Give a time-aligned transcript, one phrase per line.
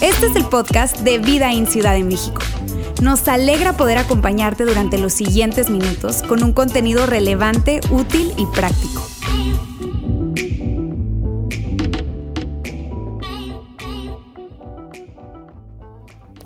[0.00, 2.40] Este es el podcast de Vida en Ciudad de México.
[3.02, 9.06] Nos alegra poder acompañarte durante los siguientes minutos con un contenido relevante, útil y práctico.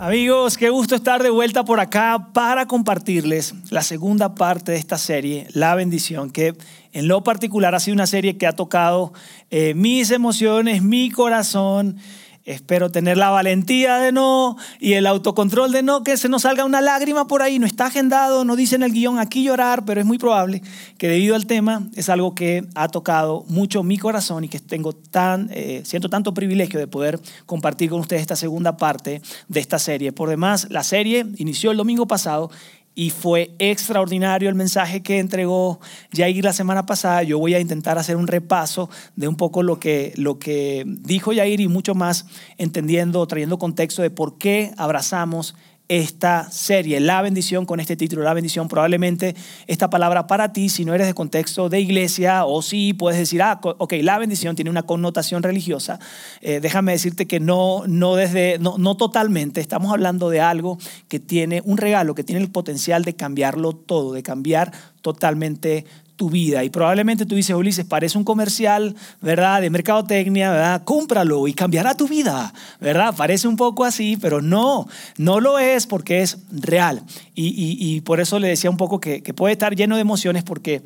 [0.01, 4.97] Amigos, qué gusto estar de vuelta por acá para compartirles la segunda parte de esta
[4.97, 6.55] serie, La bendición, que
[6.93, 9.13] en lo particular ha sido una serie que ha tocado
[9.49, 11.97] eh, mis emociones, mi corazón
[12.43, 16.65] Espero tener la valentía de no y el autocontrol de no que se nos salga
[16.65, 17.59] una lágrima por ahí.
[17.59, 20.63] No está agendado, no dice en el guion aquí llorar, pero es muy probable
[20.97, 24.93] que debido al tema es algo que ha tocado mucho mi corazón y que tengo
[24.93, 29.77] tan, eh, siento tanto privilegio de poder compartir con ustedes esta segunda parte de esta
[29.77, 30.11] serie.
[30.11, 32.49] Por demás, la serie inició el domingo pasado
[32.93, 35.79] y fue extraordinario el mensaje que entregó
[36.11, 37.23] Yair la semana pasada.
[37.23, 41.31] Yo voy a intentar hacer un repaso de un poco lo que, lo que dijo
[41.31, 42.25] Yair y mucho más
[42.57, 45.55] entendiendo, trayendo contexto de por qué abrazamos
[45.91, 48.69] esta serie, La bendición, con este título, La bendición.
[48.69, 49.35] Probablemente
[49.67, 53.41] esta palabra para ti, si no eres de contexto de iglesia, o sí puedes decir,
[53.41, 55.99] ah, ok, la bendición tiene una connotación religiosa.
[56.39, 59.59] Eh, déjame decirte que no, no, desde, no, no totalmente.
[59.59, 60.77] Estamos hablando de algo
[61.09, 65.85] que tiene un regalo, que tiene el potencial de cambiarlo todo, de cambiar totalmente
[66.21, 66.63] tu vida.
[66.63, 69.59] Y probablemente tú dices, Ulises, parece un comercial, ¿verdad?
[69.59, 70.83] De mercadotecnia, ¿verdad?
[70.83, 73.15] Cómpralo y cambiará tu vida, ¿verdad?
[73.17, 77.01] Parece un poco así, pero no, no lo es porque es real.
[77.33, 80.83] Y, por eso le decía un poco que, puede estar lleno de emociones porque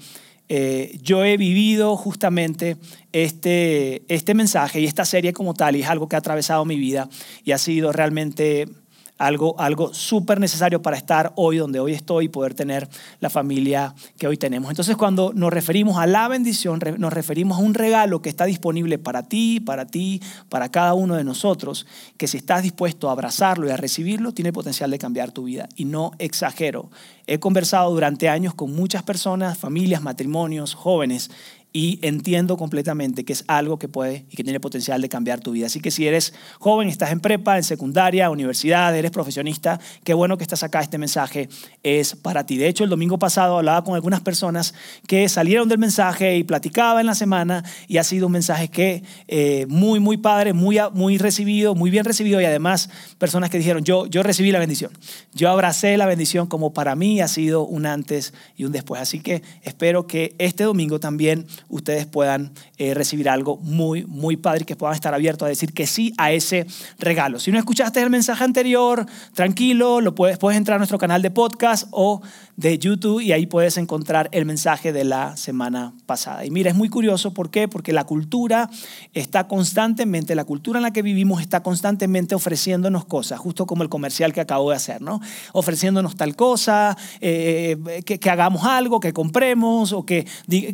[0.48, 2.78] eh, yo he vivido justamente
[3.12, 6.78] este, este mensaje y esta serie como tal y es algo que ha atravesado mi
[6.78, 7.10] vida
[7.44, 8.70] y ha sido realmente
[9.18, 12.88] algo, algo súper necesario para estar hoy donde hoy estoy y poder tener
[13.20, 14.70] la familia que hoy tenemos.
[14.70, 18.98] Entonces cuando nos referimos a la bendición, nos referimos a un regalo que está disponible
[18.98, 21.86] para ti, para ti, para cada uno de nosotros,
[22.18, 25.70] que si estás dispuesto a abrazarlo y a recibirlo, tiene potencial de cambiar tu vida.
[25.76, 26.90] Y no exagero.
[27.28, 31.32] He conversado durante años con muchas personas, familias, matrimonios, jóvenes,
[31.76, 35.52] y entiendo completamente que es algo que puede y que tiene potencial de cambiar tu
[35.52, 35.66] vida.
[35.66, 40.38] Así que si eres joven, estás en prepa, en secundaria, universidad, eres profesionista, qué bueno
[40.38, 41.50] que estás acá, este mensaje
[41.84, 42.56] es para ti.
[42.56, 44.74] De hecho, el domingo pasado hablaba con algunas personas
[45.06, 49.04] que salieron del mensaje y platicaba en la semana y ha sido un mensaje que
[49.28, 53.84] eh, muy, muy padre, muy, muy recibido, muy bien recibido y además personas que dijeron,
[53.84, 54.92] yo, yo recibí la bendición,
[55.34, 59.02] yo abracé la bendición como para mí ha sido un antes y un después.
[59.02, 64.62] Así que espero que este domingo también ustedes puedan eh, recibir algo muy, muy padre
[64.62, 66.66] y que puedan estar abiertos a decir que sí a ese
[67.00, 67.40] regalo.
[67.40, 71.32] Si no escuchaste el mensaje anterior, tranquilo, lo puedes, puedes entrar a nuestro canal de
[71.32, 72.22] podcast o
[72.58, 76.46] de YouTube y ahí puedes encontrar el mensaje de la semana pasada.
[76.46, 77.68] Y mira, es muy curioso, ¿por qué?
[77.68, 78.70] Porque la cultura
[79.14, 83.90] está constantemente, la cultura en la que vivimos está constantemente ofreciéndonos cosas, justo como el
[83.90, 85.22] comercial que acabo de hacer, ¿no?
[85.54, 90.26] Ofreciéndonos tal cosa, eh, que, que, hagamos algo, que compremos o que,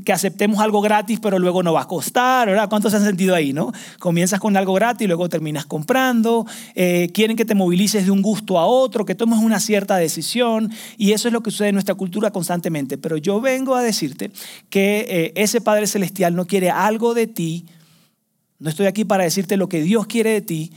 [0.04, 2.70] que aceptemos algo gratis, pero luego no va a costar, ¿verdad?
[2.70, 3.72] ¿Cuántos se han sentido ahí, no?
[4.00, 8.58] Comienzas con algo gratis luego terminas comprando, eh, quieren que te movilices de un gusto
[8.60, 12.32] a otro, que tomes una cierta decisión y eso es lo que sucede nuestra cultura
[12.32, 12.98] constantemente.
[12.98, 14.32] Pero yo vengo a decirte
[14.70, 17.66] que eh, ese Padre Celestial no quiere algo de ti.
[18.60, 20.72] No estoy aquí para decirte lo que Dios quiere de ti.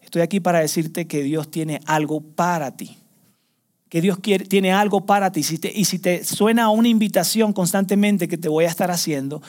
[0.00, 2.96] Estoy aquí para decirte que Dios tiene algo para ti.
[3.88, 5.44] Que Dios tiene algo para ti.
[5.74, 9.42] y si te suena una invitación constantemente que te voy a estar haciendo,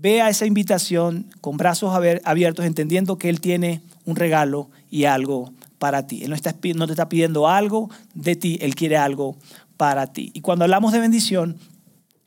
[0.00, 1.94] ve a esa invitación con brazos
[2.24, 6.24] abiertos, entendiendo que Él tiene un regalo y algo para ti.
[6.24, 6.36] Él no,
[6.74, 9.36] no te está pidiendo algo de ti, Él quiere algo
[9.78, 10.30] para ti.
[10.34, 11.56] Y cuando hablamos de bendición,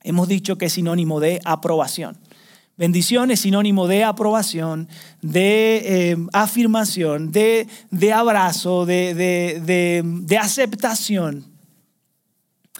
[0.01, 2.17] hemos dicho que es sinónimo de aprobación.
[2.77, 4.87] Bendición es sinónimo de aprobación,
[5.21, 11.45] de eh, afirmación, de, de abrazo, de, de, de aceptación.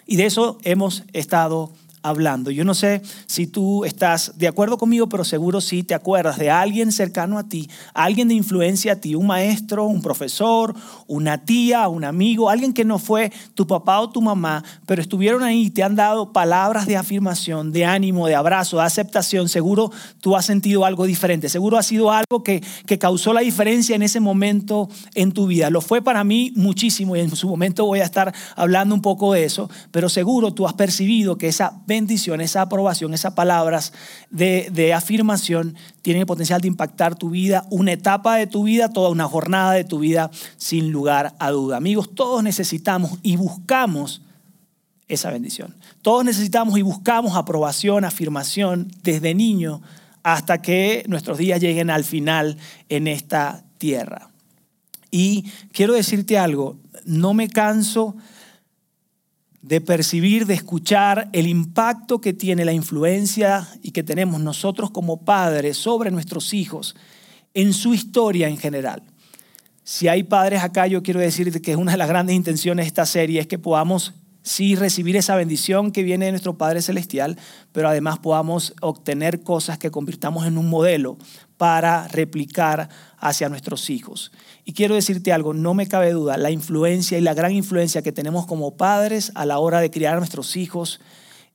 [0.08, 1.72] Y de eso hemos estado
[2.04, 2.52] hablando.
[2.52, 6.50] Yo no sé si tú estás de acuerdo conmigo, pero seguro sí te acuerdas de
[6.50, 10.76] alguien cercano a ti, alguien de influencia a ti, un maestro, un profesor,
[11.08, 15.44] una tía, un amigo, alguien que no fue tu papá o tu mamá, pero estuvieron
[15.44, 19.50] ahí y te han dado palabras de afirmación, de ánimo, de abrazo, de aceptación.
[19.50, 23.96] Seguro tú has sentido algo diferente, seguro ha sido algo que, que causó la diferencia
[23.96, 25.70] en ese momento en tu vida.
[25.70, 29.34] Lo fue para mí muchísimo y en su momento voy a estar hablando un poco
[29.34, 33.92] de eso, pero seguro tú has percibido que esa bendición, esa aprobación, esas palabras
[34.30, 39.10] de, afirmación tienen el potencial de impactar tu vida, una etapa de tu vida, toda
[39.10, 41.76] una jornada de tu vida, sin lugar a duda.
[41.76, 44.22] Amigos, todos necesitamos y buscamos
[45.10, 45.76] esa bendición.
[46.02, 49.82] Todos necesitamos y buscamos aprobación, afirmación desde niño
[50.24, 52.56] hasta que nuestros días lleguen al final
[52.88, 54.30] en esta tierra.
[55.12, 58.16] Y quiero decirte algo, no me canso
[59.62, 65.24] de percibir, de escuchar el impacto que tiene la influencia y que tenemos nosotros como
[65.24, 66.96] padres sobre nuestros hijos
[67.54, 69.04] en su historia en general.
[69.84, 73.06] Si hay padres acá, yo quiero decir que una de las grandes intenciones de esta
[73.06, 74.14] serie es que podamos
[74.44, 77.38] sí recibir esa bendición que viene de nuestro Padre Celestial,
[77.72, 81.18] pero además podamos obtener cosas que convirtamos en un modelo
[81.58, 84.32] para replicar hacia nuestros hijos.
[84.72, 88.14] Y quiero decirte algo, no me cabe duda, la influencia y la gran influencia que
[88.14, 91.02] tenemos como padres a la hora de criar a nuestros hijos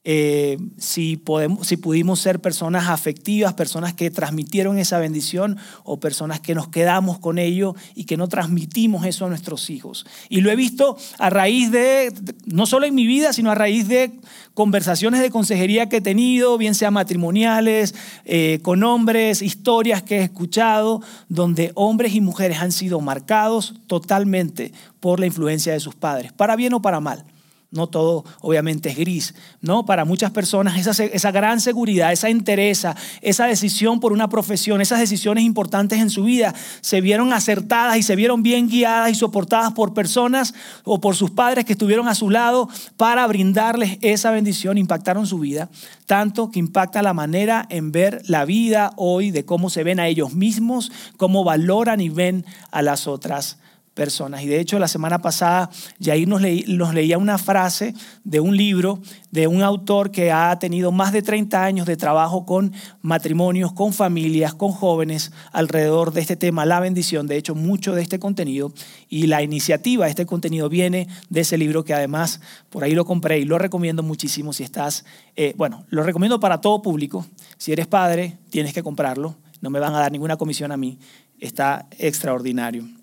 [0.09, 6.39] eh, si, podemos, si pudimos ser personas afectivas, personas que transmitieron esa bendición o personas
[6.39, 10.05] que nos quedamos con ello y que no transmitimos eso a nuestros hijos.
[10.29, 12.13] Y lo he visto a raíz de,
[12.45, 14.13] no solo en mi vida, sino a raíz de
[14.53, 17.93] conversaciones de consejería que he tenido, bien sea matrimoniales,
[18.23, 24.71] eh, con hombres, historias que he escuchado, donde hombres y mujeres han sido marcados totalmente
[25.01, 27.25] por la influencia de sus padres, para bien o para mal.
[27.69, 29.85] No todo obviamente es gris, ¿no?
[29.85, 34.99] Para muchas personas esa, esa gran seguridad, esa entereza, esa decisión por una profesión, esas
[34.99, 39.73] decisiones importantes en su vida se vieron acertadas y se vieron bien guiadas y soportadas
[39.73, 40.53] por personas
[40.85, 45.39] o por sus padres que estuvieron a su lado para brindarles esa bendición, impactaron su
[45.39, 45.69] vida,
[46.05, 50.07] tanto que impacta la manera en ver la vida hoy, de cómo se ven a
[50.07, 53.57] ellos mismos, cómo valoran y ven a las otras
[53.97, 54.43] personas.
[54.43, 59.01] Y de hecho, la semana pasada, Jair nos, nos leía una frase de un libro
[59.31, 63.93] de un autor que ha tenido más de 30 años de trabajo con matrimonios, con
[63.93, 67.25] familias, con jóvenes alrededor de este tema, la bendición.
[67.25, 68.71] De hecho, mucho de este contenido
[69.09, 72.39] y la iniciativa de este contenido viene de ese libro que además
[72.69, 75.05] por ahí lo compré y lo recomiendo muchísimo si estás,
[75.35, 77.25] eh, bueno, lo recomiendo para todo público.
[77.57, 79.35] Si eres padre, tienes que comprarlo.
[79.59, 80.99] No me van a dar ninguna comisión a mí.
[81.39, 82.96] Está extraordinario.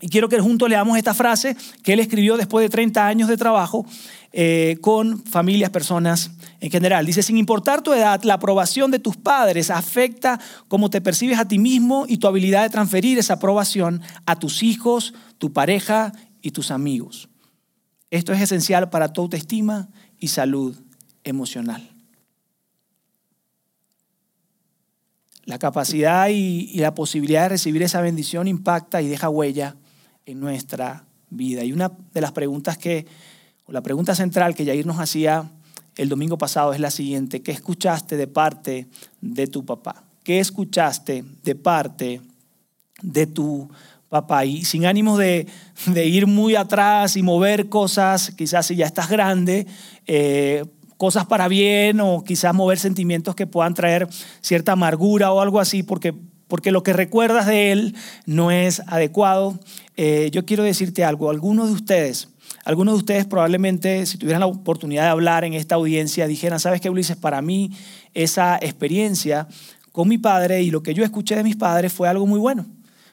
[0.00, 3.36] Y quiero que juntos leamos esta frase que él escribió después de 30 años de
[3.36, 3.84] trabajo
[4.32, 6.30] eh, con familias, personas
[6.60, 7.04] en general.
[7.04, 11.48] Dice, sin importar tu edad, la aprobación de tus padres afecta cómo te percibes a
[11.48, 16.12] ti mismo y tu habilidad de transferir esa aprobación a tus hijos, tu pareja
[16.42, 17.28] y tus amigos.
[18.10, 19.88] Esto es esencial para tu autoestima
[20.20, 20.76] y salud
[21.24, 21.90] emocional.
[25.44, 29.74] La capacidad y, y la posibilidad de recibir esa bendición impacta y deja huella
[30.28, 31.64] en nuestra vida.
[31.64, 33.06] Y una de las preguntas que,
[33.66, 35.50] o la pregunta central que Yair nos hacía
[35.96, 37.42] el domingo pasado es la siguiente.
[37.42, 38.88] ¿Qué escuchaste de parte
[39.22, 40.04] de tu papá?
[40.22, 42.20] ¿Qué escuchaste de parte
[43.00, 43.70] de tu
[44.10, 44.44] papá?
[44.44, 45.46] Y sin ánimo de,
[45.94, 49.66] ir muy atrás y mover cosas, quizás si ya estás grande,
[50.06, 50.64] eh,
[50.98, 54.08] cosas para bien o quizás mover sentimientos que puedan traer
[54.42, 56.12] cierta amargura o algo así, porque,
[56.48, 57.96] porque lo que recuerdas de él
[58.26, 59.58] no es adecuado.
[60.00, 62.28] Eh, yo quiero decirte algo, algunos de ustedes,
[62.64, 66.80] algunos de ustedes probablemente, si tuvieran la oportunidad de hablar en esta audiencia, dijeran, ¿sabes
[66.80, 67.16] qué, Ulises?
[67.16, 67.72] Para mí
[68.14, 69.48] esa experiencia
[69.90, 72.64] con mi padre y lo que yo escuché de mis padres fue algo muy bueno.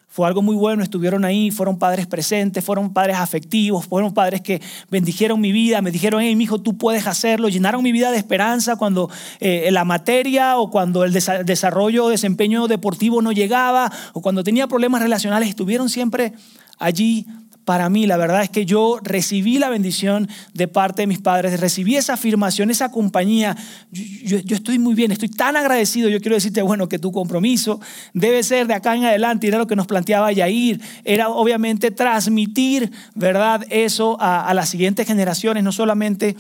[0.08, 4.62] Fue algo muy bueno, estuvieron ahí, fueron padres presentes, fueron padres afectivos, fueron padres que
[4.92, 8.18] bendijeron mi vida, me dijeron, hey, mi hijo, tú puedes hacerlo, llenaron mi vida de
[8.18, 9.10] esperanza cuando
[9.40, 15.02] eh, la materia o cuando el desarrollo, desempeño deportivo no llegaba o cuando tenía problemas
[15.02, 16.33] relacionales, estuvieron siempre
[16.78, 17.26] allí
[17.66, 18.06] para mí.
[18.06, 22.14] La verdad es que yo recibí la bendición de parte de mis padres, recibí esa
[22.14, 23.58] afirmación, esa compañía.
[23.92, 26.08] Yo, estoy muy bien, estoy tan agradecido.
[26.08, 27.82] Yo quiero decirte, bueno, que tu compromiso
[28.14, 32.92] debe ser de acá en adelante, era lo que nos planteaba Yair, era obviamente transmitir,
[33.16, 33.66] ¿verdad?
[33.70, 36.36] Eso a, a las siguientes generaciones, no solamente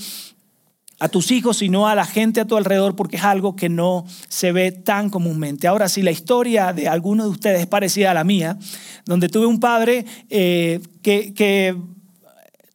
[0.99, 4.05] a tus hijos, sino a la gente a tu alrededor, porque es algo que no
[4.29, 5.67] se ve tan comúnmente.
[5.67, 8.57] Ahora, si la historia de alguno de ustedes es parecida a la mía,
[9.05, 11.75] donde tuve un padre eh, que, que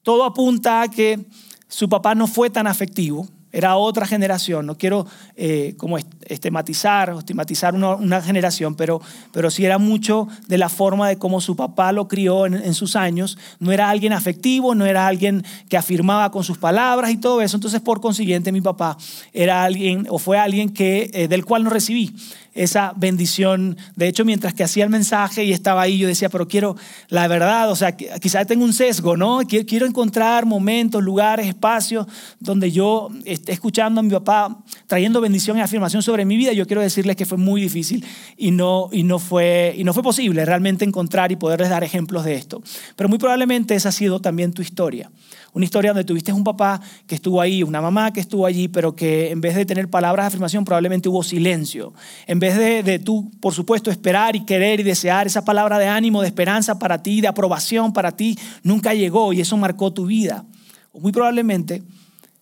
[0.02, 1.26] todo apunta a que
[1.68, 4.66] su papá no fue tan afectivo, era otra generación.
[4.66, 9.00] No quiero eh, como estigmatizar o estigmatizar una, generación, pero,
[9.33, 12.97] pero sí era mucho de la forma de cómo su papá lo crió en, sus
[12.97, 13.38] años.
[13.59, 17.57] No era alguien afectivo, no era alguien que afirmaba con sus palabras y todo eso.
[17.57, 18.97] Entonces, por consiguiente, mi papá
[19.33, 22.14] era alguien o fue alguien que, eh, del cual no recibí
[22.54, 23.76] esa bendición.
[23.97, 26.76] De hecho, mientras que hacía el mensaje y estaba ahí, yo decía, pero quiero
[27.09, 29.40] la verdad, o sea, quizás tengo un sesgo, ¿no?
[29.47, 32.07] Quiero encontrar momentos, lugares, espacios
[32.38, 36.66] donde yo esté escuchando a mi papá trayendo bendición y afirmación sobre mi vida, yo
[36.66, 38.04] quiero decirles que fue muy difícil
[38.37, 42.25] y no, y no, fue, y no fue posible realmente encontrar y poderles dar ejemplos
[42.25, 42.62] de esto.
[42.97, 45.11] Pero muy probablemente esa ha sido también tu historia.
[45.52, 48.95] Una historia donde tuviste un papá que estuvo ahí, una mamá que estuvo allí, pero
[48.95, 51.92] que en vez de tener palabras de afirmación probablemente hubo silencio.
[52.26, 55.88] En vez de, de tú, por supuesto, esperar y querer y desear esa palabra de
[55.88, 60.07] ánimo, de esperanza para ti, de aprobación para ti, nunca llegó y eso marcó tu
[60.07, 60.45] vida.
[60.92, 61.83] Muy probablemente,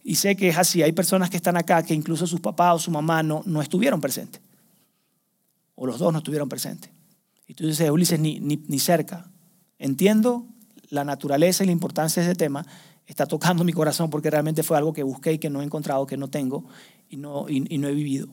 [0.08, 2.78] y sé que es así, hay personas que están acá que incluso sus papás o
[2.78, 4.40] su mamá no, no estuvieron presentes.
[5.74, 6.90] O los dos no estuvieron presentes.
[7.46, 9.26] Y tú dices, Ulises, ni, ni, ni cerca.
[9.78, 10.46] Entiendo
[10.88, 12.64] la naturaleza y la importancia de ese tema,
[13.08, 16.06] está tocando mi corazón porque realmente fue algo que busqué y que no he encontrado,
[16.06, 16.64] que no tengo
[17.08, 18.28] y no, he vivido.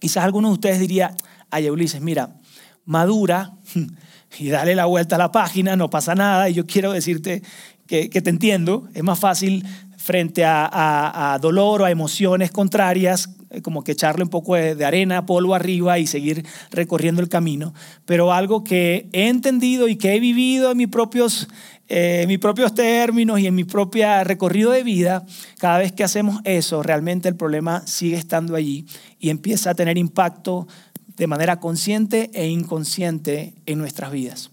[0.00, 1.16] Quizás algunos de ustedes dirían,
[1.50, 2.36] ay Ulises, mira,
[2.84, 3.54] madura
[4.38, 6.50] y dale la vuelta a la página, no pasa nada.
[6.50, 7.42] Y yo quiero decirte
[7.86, 9.64] que, te entiendo, es más fácil
[9.96, 14.74] frente a, a, dolor o a emociones contrarias, eh, como que echarle un poco de,
[14.74, 17.72] de, arena, polvo arriba y seguir recorriendo el camino.
[18.04, 21.48] Pero algo que he entendido y que he vivido en mis propios
[21.88, 25.24] eh, mis propios términos y en mi propio recorrido de vida,
[25.58, 28.86] cada vez que hacemos eso, realmente el problema sigue estando allí
[29.20, 30.66] y empieza a tener impacto
[31.16, 34.50] de manera consciente e inconsciente en nuestras vidas.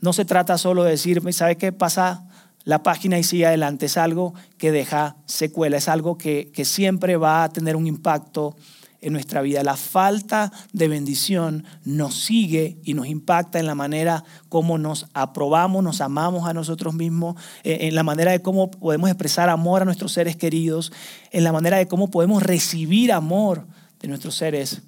[0.00, 2.26] No se trata solo de decir, ¿sabe qué pasa?
[2.64, 3.86] La página y sigue adelante.
[3.86, 8.56] Es algo que deja secuela, es algo que, que siempre va a tener un impacto
[9.00, 9.62] en nuestra vida.
[9.62, 15.82] La falta de bendición nos sigue y nos impacta en la manera como nos aprobamos,
[15.82, 19.84] nos amamos a nosotros mismos, eh, en la manera de cómo podemos expresar amor a
[19.84, 20.92] nuestros seres queridos,
[21.30, 23.66] en la manera de cómo podemos recibir amor
[24.00, 24.82] de nuestros seres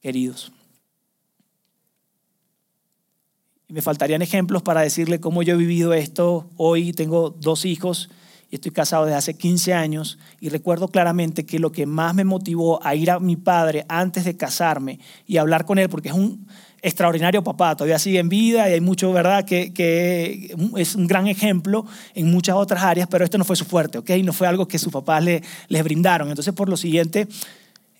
[0.00, 0.52] queridos.
[3.68, 6.50] Me faltarían ejemplos para decirle cómo yo he vivido esto.
[6.58, 8.10] Hoy tengo dos hijos
[8.56, 12.84] estoy casado desde hace 15 años y recuerdo claramente que lo que más me motivó
[12.84, 16.46] a ir a mi padre antes de casarme y hablar con él, porque es un
[16.82, 21.86] extraordinario papá, todavía sigue en vida y hay mucho, ¿verdad?, que, es un gran ejemplo
[22.14, 24.10] en muchas otras áreas, pero esto no fue su fuerte, ¿ok?
[24.22, 26.28] No fue algo que sus papás le, les brindaron.
[26.28, 27.28] Entonces, por lo siguiente,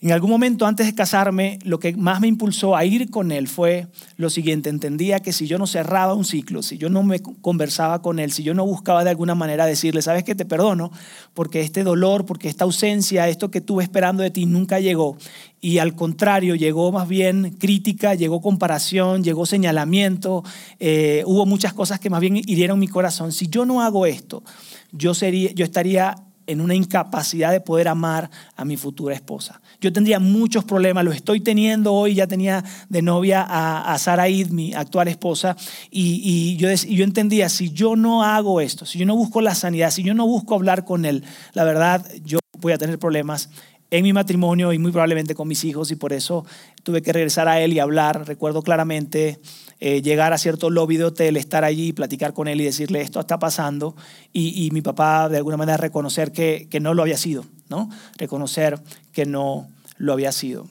[0.03, 3.47] en algún momento antes de casarme, lo que más me impulsó a ir con él
[3.47, 4.69] fue lo siguiente.
[4.69, 8.33] Entendía que si yo no cerraba un ciclo, si yo no me conversaba con él,
[8.33, 10.91] si yo no buscaba de alguna manera decirle, sabes que te perdono,
[11.33, 15.15] porque este dolor, porque esta ausencia, esto que tuve esperando de ti nunca llegó.
[15.61, 20.43] Y al contrario, llegó más bien crítica, llegó comparación, llegó señalamiento,
[20.81, 23.31] eh, hubo muchas cosas que más bien hirieron mi corazón.
[23.31, 24.43] Si yo no hago esto,
[24.91, 26.13] yo, sería, yo estaría
[26.45, 29.61] en una incapacidad de poder amar a mi futura esposa.
[29.83, 34.73] Yo tendría muchos problemas, los estoy teniendo hoy, ya tenía de novia a, a mi
[34.73, 35.57] actual esposa,
[35.91, 39.91] y, yo, yo entendía, si yo no hago esto, si yo no busco la sanidad,
[39.91, 43.49] si yo no busco hablar con él, la verdad, yo voy a tener problemas
[43.91, 46.45] en mi matrimonio y muy probablemente con mis hijos, y por eso
[46.83, 48.25] tuve que regresar a él y hablar.
[48.25, 49.41] Recuerdo claramente
[49.81, 53.19] eh, llegar a cierto lobby de hotel, estar allí, platicar con él y decirle esto
[53.19, 53.97] está pasando
[54.31, 57.89] y, mi papá de alguna manera reconocer que, que, no lo había sido, ¿no?
[58.17, 58.79] Reconocer
[59.11, 59.67] que no
[60.03, 60.67] lo había sido.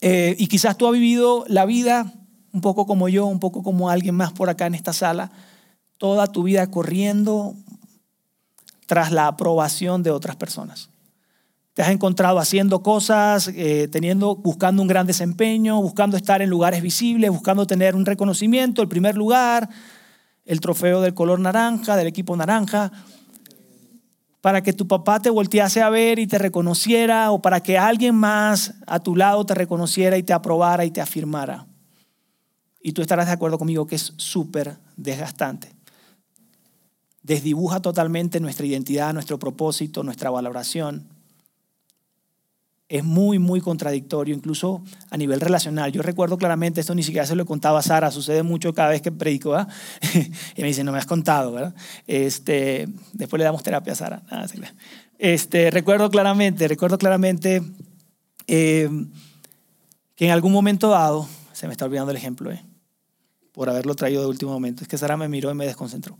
[0.00, 2.14] Eh, y quizás tú has vivido la vida
[2.50, 5.30] un poco como yo, un poco como alguien más por acá en esta sala,
[5.98, 7.54] toda tu vida corriendo
[8.86, 10.88] tras la aprobación de otras personas.
[11.74, 16.80] Te has encontrado haciendo cosas, eh, teniendo, buscando un gran desempeño, buscando estar en lugares
[16.80, 19.68] visibles, buscando tener un reconocimiento, el primer lugar,
[20.46, 22.92] el trofeo del color naranja, del equipo naranja,
[24.40, 28.14] para que tu papá te voltease a ver y te reconociera o para que alguien
[28.14, 31.66] más a tu lado te reconociera y te aprobara y te afirmara.
[32.80, 35.74] Y tú estarás de acuerdo conmigo que es súper desgastante.
[37.22, 41.17] Desdibuja totalmente nuestra identidad, nuestro propósito, nuestra valoración
[42.88, 45.92] es muy, muy contradictorio, incluso a nivel relacional.
[45.92, 49.02] Yo recuerdo claramente, esto ni siquiera se lo contaba a Sara, sucede mucho cada vez
[49.02, 49.68] que predico, ¿verdad?
[50.56, 51.74] y me dice, no me has contado, ¿verdad?
[52.06, 54.22] Este, después le damos terapia a Sara.
[55.18, 57.62] este, recuerdo claramente, recuerdo claramente
[58.46, 58.88] eh,
[60.16, 62.64] que en algún momento dado, se me está olvidando el ejemplo, ¿eh?
[63.52, 66.16] por haberlo traído de último momento, es que Sara me miró y me desconcentró.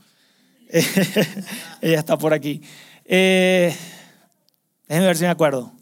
[1.81, 2.61] Ella está por aquí.
[3.07, 3.75] Eh,
[4.87, 5.78] déjenme ver si me acuerdo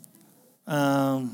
[0.67, 1.31] no,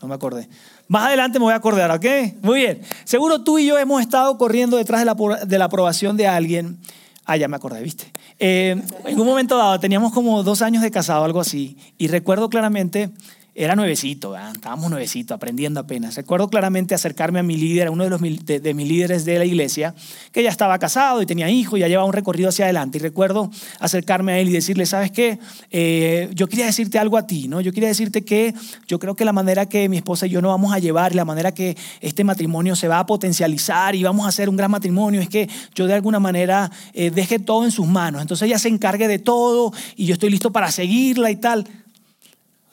[0.00, 0.48] no me acordé.
[0.88, 2.06] Más adelante me voy a acordar, ¿ok?
[2.42, 2.82] Muy bien.
[3.04, 5.14] Seguro tú y yo hemos estado corriendo detrás de la,
[5.44, 6.78] de la aprobación de alguien.
[7.24, 8.12] Ah, ya me acordé, ¿viste?
[8.38, 12.50] Eh, en un momento dado, teníamos como dos años de casado, algo así, y recuerdo
[12.50, 13.10] claramente
[13.56, 16.16] era nuevecito, estábamos nuevecito, aprendiendo apenas.
[16.16, 19.44] Recuerdo claramente acercarme a mi líder, a uno de, los, de, mis líderes de la
[19.44, 19.94] iglesia,
[20.32, 22.98] que ya estaba casado y tenía hijos, ya llevaba un recorrido hacia adelante.
[22.98, 25.38] Y recuerdo acercarme a él y decirle, ¿sabes qué?
[25.70, 27.60] Eh, yo quería decirte algo a ti, ¿no?
[27.60, 28.54] Yo quería decirte que
[28.88, 31.24] yo creo que la manera que mi esposa y yo nos vamos a llevar, la
[31.24, 35.20] manera que este matrimonio se va a potencializar y vamos a hacer un gran matrimonio,
[35.20, 38.20] es que yo de alguna manera eh, deje todo en sus manos.
[38.20, 41.83] Entonces ella se encargue de todo y yo estoy listo para seguirla y tal.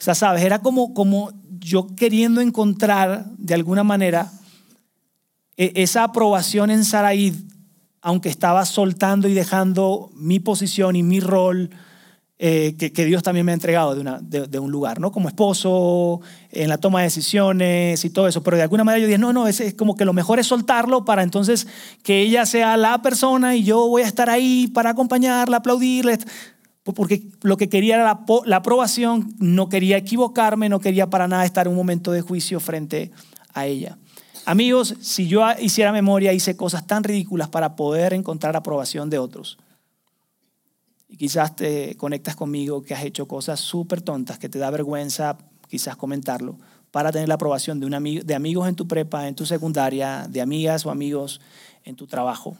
[0.02, 1.30] O sea, sabes, era como, como
[1.60, 4.32] yo queriendo encontrar de alguna manera
[5.56, 7.32] e, esa aprobación en Saraí,
[8.00, 11.70] aunque estaba soltando y dejando mi posición y mi rol
[12.40, 15.12] eh, que, Dios también me ha entregado de, una, de, un lugar, ¿no?
[15.12, 18.42] Como esposo, en la toma de decisiones y todo eso.
[18.42, 20.48] Pero de alguna manera yo dije, no, no, es, es como que lo mejor es
[20.48, 21.68] soltarlo para entonces
[22.02, 26.18] que ella sea la persona y yo voy a estar ahí para acompañarla, aplaudirle
[26.84, 31.66] porque lo que quería era la, aprobación, no quería equivocarme, no quería para nada estar
[31.66, 33.12] en un momento de juicio frente
[33.54, 33.98] a ella.
[34.46, 39.58] Amigos, si yo hiciera memoria, hice cosas tan ridículas para poder encontrar aprobación de otros.
[41.08, 45.38] Y quizás te conectas conmigo que has hecho cosas súper tontas, que te da vergüenza
[45.68, 46.58] quizás comentarlo,
[46.90, 50.40] para tener la aprobación de, un de amigos en tu prepa, en tu secundaria, de
[50.40, 51.40] amigas o amigos
[51.84, 52.56] en tu trabajo.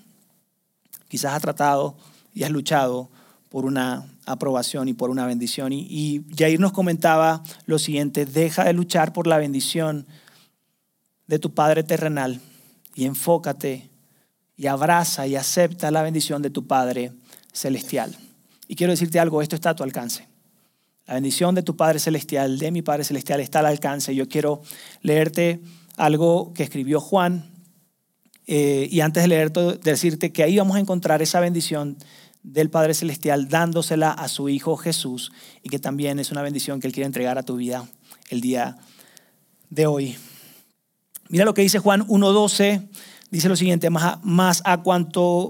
[1.09, 1.97] Quizás has tratado
[2.33, 3.11] y has luchado
[3.51, 5.73] por una aprobación y por una bendición.
[5.73, 10.07] Y, y Jair nos comentaba lo siguiente, deja de luchar por la bendición
[11.27, 12.41] de tu Padre terrenal
[12.95, 13.91] y enfócate
[14.57, 17.13] y abraza y acepta la bendición de tu Padre
[17.53, 18.17] celestial.
[18.69, 20.29] Y quiero decirte algo, esto está a tu alcance.
[21.07, 24.15] La bendición de tu Padre celestial, de mi Padre celestial, está al alcance.
[24.15, 24.63] Yo quiero
[25.01, 25.61] leerte
[25.97, 27.51] algo que escribió Juan.
[28.47, 31.97] Eh, y antes de leerte, decirte que ahí vamos a encontrar esa bendición
[32.43, 35.33] del Padre Celestial dándosela a su Hijo Jesús
[35.63, 37.89] y que también es una bendición que Él quiere entregar a tu vida
[38.31, 38.77] el día
[39.71, 40.17] de hoy.
[41.29, 42.89] Mira lo que dice Juan 1.12,
[43.31, 44.63] dice lo siguiente, más a, más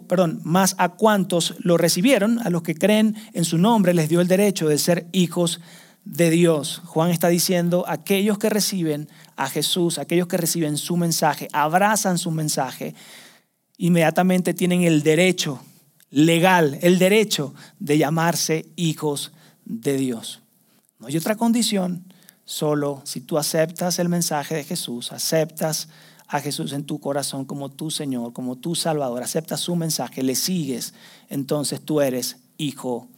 [0.06, 4.20] perdón, más a cuantos lo recibieron, a los que creen en su nombre, les dio
[4.20, 5.61] el derecho de ser hijos
[6.04, 6.82] de Dios.
[6.84, 12.30] Juan está diciendo, aquellos que reciben a Jesús, aquellos que reciben su mensaje, abrazan su
[12.30, 12.94] mensaje,
[13.78, 15.61] inmediatamente tienen el derecho
[16.12, 19.33] legal, el derecho de llamarse hijos
[19.64, 20.42] de Dios.
[21.00, 22.04] No hay otra condición,
[22.45, 25.88] solo si tú aceptas el mensaje de Jesús, aceptas
[26.28, 30.35] a Jesús en tu corazón como tu Señor, como tu Salvador, aceptas su mensaje, le
[30.35, 30.94] sigues,
[31.29, 33.09] entonces tú eres hijo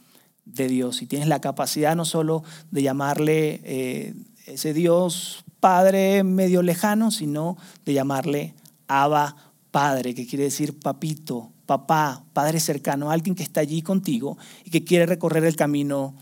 [0.45, 4.13] de Dios y tienes la capacidad no solo de llamarle eh,
[4.45, 8.53] ese Dios Padre medio lejano, sino de llamarle
[8.87, 9.35] Abba
[9.71, 14.83] Padre, que quiere decir papito, papá, padre cercano, alguien que está allí contigo y que
[14.83, 16.15] quiere recorrer el camino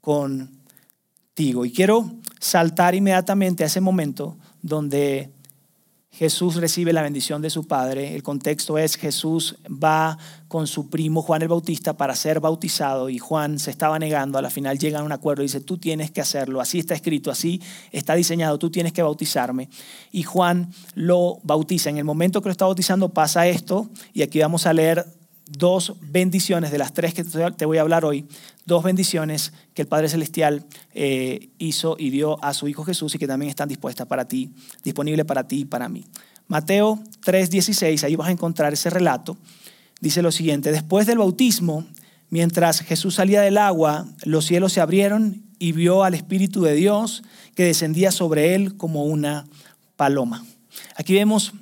[0.00, 1.64] contigo.
[1.64, 5.32] Y quiero saltar inmediatamente a ese momento donde
[6.20, 8.14] Jesús recibe la bendición de su padre.
[8.14, 13.18] El contexto es Jesús va con su primo Juan el Bautista para ser bautizado y
[13.18, 14.36] Juan se estaba negando.
[14.36, 16.60] A la final llega a un acuerdo y dice, tú tienes que hacerlo.
[16.60, 19.70] Así está escrito, así está diseñado, tú tienes que bautizarme.
[20.12, 21.88] Y Juan lo bautiza.
[21.88, 25.06] En el momento que lo está bautizando pasa esto y aquí vamos a leer
[25.50, 28.26] dos bendiciones de las tres que te voy a hablar hoy,
[28.66, 33.18] dos bendiciones que el Padre Celestial eh, hizo y dio a su Hijo Jesús y
[33.18, 34.52] que también están dispuestas para ti,
[34.84, 36.06] disponibles para ti y para mí.
[36.46, 39.36] Mateo 3:16, ahí vas a encontrar ese relato,
[40.00, 41.84] dice lo siguiente, después del bautismo,
[42.28, 47.22] mientras Jesús salía del agua, los cielos se abrieron y vio al Espíritu de Dios
[47.54, 49.46] que descendía sobre él como una
[49.96, 50.44] paloma.
[50.96, 51.52] Aquí vemos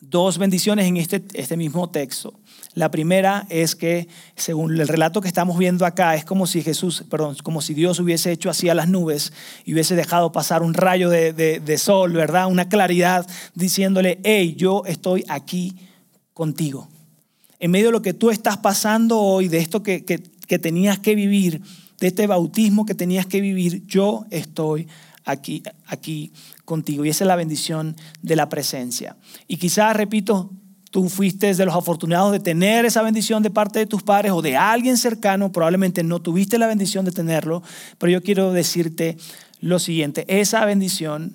[0.00, 2.34] dos bendiciones en este, este mismo texto.
[2.74, 7.04] La primera es que, según el relato que estamos viendo acá, es como si Jesús,
[7.08, 9.32] perdón, como si Dios hubiese hecho así a las nubes
[9.64, 12.48] y hubiese dejado pasar un rayo de, sol, ¿verdad?
[12.48, 15.76] Una claridad diciéndole, hey, yo estoy aquí
[16.32, 16.88] contigo.
[17.60, 21.14] En medio de lo que tú estás pasando hoy, de esto que, que tenías que
[21.14, 21.62] vivir,
[22.00, 24.88] de este bautismo que tenías que vivir, yo estoy
[25.24, 26.32] aquí, aquí
[26.64, 27.04] contigo.
[27.04, 29.16] Y esa es la bendición de la presencia.
[29.46, 30.50] Y quizás, repito,
[30.94, 34.42] tú fuiste de los afortunados de tener esa bendición de parte de tus padres o
[34.42, 37.64] de alguien cercano, probablemente no tuviste la bendición de tenerlo,
[37.98, 39.16] pero yo quiero decirte
[39.58, 41.34] lo siguiente, esa bendición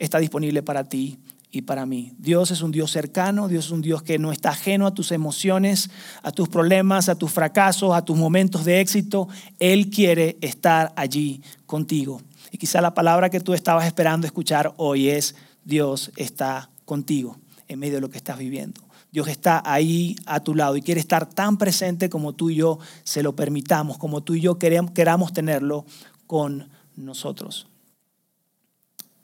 [0.00, 1.20] está disponible para ti
[1.52, 2.14] y para mí.
[2.18, 5.12] Dios es un Dios cercano, Dios es un Dios que no está ajeno a tus
[5.12, 5.88] emociones,
[6.24, 9.28] a tus problemas, a tus fracasos, a tus momentos de éxito.
[9.60, 12.20] Él quiere estar allí contigo.
[12.50, 17.36] Y quizá la palabra que tú estabas esperando escuchar hoy es, Dios está contigo
[17.68, 18.85] en medio de lo que estás viviendo.
[19.16, 22.78] Dios está ahí a tu lado y quiere estar tan presente como tú y yo
[23.02, 25.86] se lo permitamos, como tú y yo queramos tenerlo
[26.26, 27.66] con nosotros.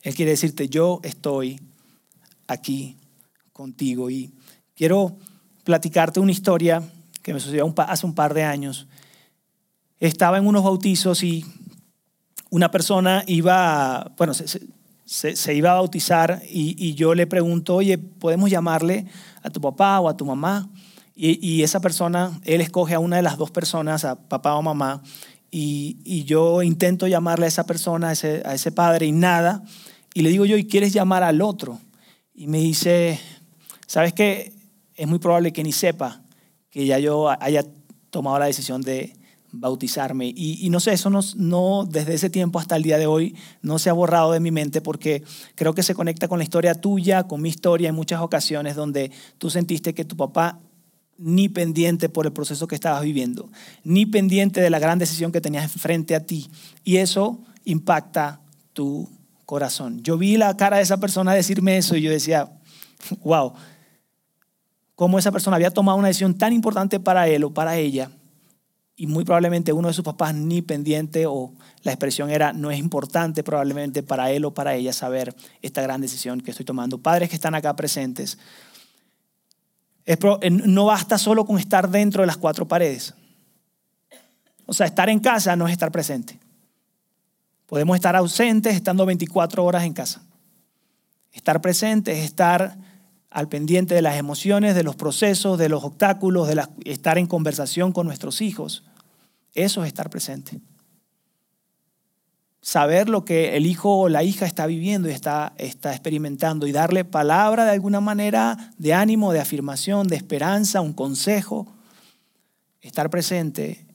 [0.01, 1.61] Él quiere decirte, yo estoy
[2.47, 2.97] aquí
[3.53, 4.09] contigo.
[4.09, 4.33] Y
[4.75, 5.19] quiero
[5.63, 6.83] platicarte una historia
[7.21, 8.87] que me sucedió hace un par de años.
[10.01, 11.45] Estaba en unos bautizos y
[12.49, 19.07] una persona iba, bueno, se, iba a bautizar y, yo le pregunto, oye, ¿podemos llamarle
[19.43, 20.69] a tu papá o a tu mamá?
[21.15, 25.03] Y, esa persona, él escoge a una de las dos personas, a papá o mamá,
[25.51, 29.63] y, yo intento llamarle a esa persona, a ese, a ese padre, y nada.
[30.15, 31.79] Y le digo yo, ¿y quieres llamar al otro?
[32.35, 33.21] Y me dice,
[33.87, 34.53] ¿sabes qué?
[34.95, 36.23] Es muy probable que ni sepa
[36.71, 37.65] que ya yo haya
[38.11, 39.15] tomado la decisión de
[39.53, 40.33] bautizarme.
[40.35, 43.79] Y, no sé, eso no, no, desde ese tiempo hasta el día de hoy no
[43.79, 45.23] se ha borrado de mi mente porque
[45.55, 49.13] creo que se conecta con la historia tuya, con mi historia en muchas ocasiones donde
[49.39, 50.59] tú sentiste que tu papá
[51.19, 53.51] ni pendiente por el proceso que estabas viviendo,
[53.85, 56.51] ni pendiente de la gran decisión que tenías frente a ti.
[56.83, 58.41] Y eso impacta
[58.73, 59.09] tu
[59.45, 60.03] corazón.
[60.03, 62.51] Yo vi la cara de esa persona decirme eso y yo decía,
[63.23, 63.53] wow,
[64.95, 68.11] cómo esa persona había tomado una decisión tan importante para él o para ella
[68.95, 71.53] y muy probablemente uno de sus papás ni pendiente o
[71.83, 76.01] la expresión era no es importante probablemente para él o para ella saber esta gran
[76.01, 76.99] decisión que estoy tomando.
[76.99, 78.39] Padres que están acá presentes,
[80.51, 83.15] no basta solo con estar dentro de las cuatro paredes.
[84.67, 86.39] O sea, estar en casa no es estar presente.
[87.67, 90.23] Podemos estar ausentes estando 24 horas en casa.
[91.33, 92.77] Estar presente es estar
[93.33, 97.93] al pendiente de las emociones, de los procesos, de los obstáculos, de estar en conversación
[97.93, 98.85] con nuestros hijos.
[99.55, 100.61] Eso es estar presente.
[102.61, 106.73] Saber lo que el hijo o la hija está viviendo y está, está experimentando y
[106.73, 111.67] darle palabra de alguna manera de ánimo, de afirmación, de esperanza, un consejo.
[112.81, 113.87] Estar presente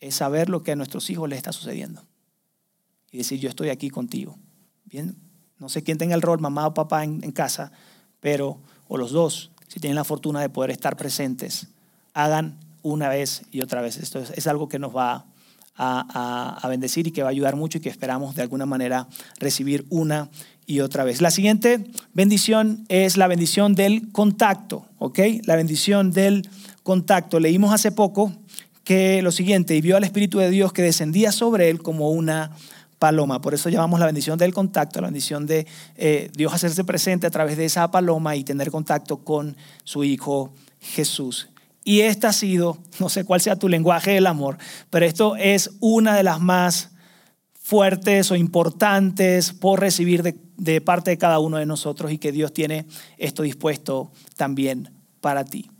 [0.00, 2.04] es saber lo que a nuestros hijos les está sucediendo
[3.10, 4.36] y decir yo estoy aquí contigo.
[4.84, 5.16] Bien,
[5.64, 7.72] no sé quién tenga el rol, mamá o papá en, casa,
[8.20, 11.68] pero, o los dos, si tienen la fortuna de poder estar presentes,
[12.12, 13.96] hagan una vez y otra vez.
[13.96, 15.24] Esto es, algo que nos va
[15.74, 19.08] a, a, bendecir y que va a ayudar mucho y que esperamos de alguna manera
[19.38, 20.28] recibir una
[20.66, 21.22] y otra vez.
[21.22, 25.18] La siguiente bendición es la bendición del contacto, ¿ok?
[25.44, 26.46] La bendición del
[26.82, 27.40] contacto.
[27.40, 28.34] Leímos hace poco
[28.84, 32.50] que lo siguiente, y vio al Espíritu de Dios que descendía sobre él como una
[32.98, 33.40] paloma.
[33.40, 37.30] Por eso llamamos la bendición del contacto, la bendición de eh, Dios hacerse presente a
[37.30, 41.48] través de esa paloma y tener contacto con su Hijo Jesús.
[41.84, 44.56] Y esta ha sido, no sé cuál sea tu lenguaje del amor,
[44.90, 46.90] pero esto es una de las más
[47.52, 52.32] fuertes o importantes por recibir de, de parte de cada uno de nosotros y que
[52.32, 52.86] Dios tiene
[53.18, 55.70] esto dispuesto también para ti.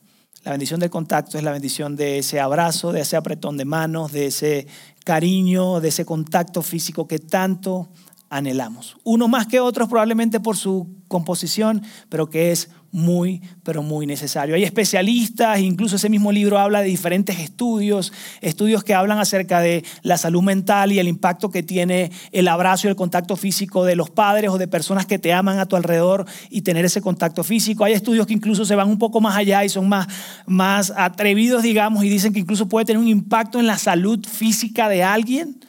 [0.45, 4.13] La bendición del contacto es la bendición de ese abrazo, de ese apretón de manos,
[4.13, 4.67] de ese
[5.05, 7.89] cariño, de ese contacto físico que tanto
[8.35, 8.97] anhelamos.
[9.05, 14.57] Uno más que otros probablemente por su composición, pero que es muy, pero muy necesario.
[14.57, 19.85] Hay especialistas, incluso ese mismo libro habla de diferentes estudios, estudios que hablan acerca de
[20.03, 23.95] la salud mental y el impacto que tiene el abrazo y el contacto físico de
[23.95, 27.45] los padres o de personas que te aman a tu alrededor y tener ese contacto
[27.45, 27.85] físico.
[27.85, 30.09] Hay estudios que incluso se van un poco más allá y son más,
[30.47, 34.89] más atrevidos, digamos, y dicen que incluso puede tener un impacto en la salud física
[34.89, 35.61] de alguien,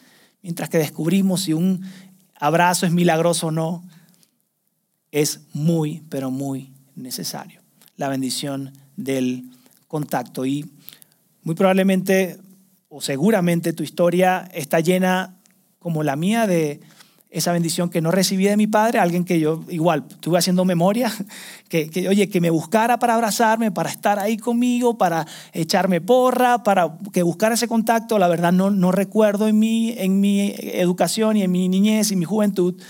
[0.41, 1.81] mientras que descubrimos si un
[2.35, 3.83] abrazo es milagroso o no,
[5.11, 7.61] es muy, pero muy necesario.
[7.97, 9.45] La bendición del
[9.87, 10.45] contacto.
[10.45, 10.69] Y
[11.43, 12.37] muy probablemente
[12.89, 15.37] o seguramente tu historia está llena
[15.79, 16.81] como la mía de
[17.35, 21.11] esa bendición que no recibí de mi padre, alguien que yo igual estuve haciendo memoria,
[21.69, 26.97] que, oye, que me buscara para abrazarme, para estar ahí conmigo, para echarme porra, para
[27.11, 31.43] que buscara ese contacto, la verdad no, no recuerdo en mi, en mi educación y
[31.43, 32.81] en mi niñez y mi juventud,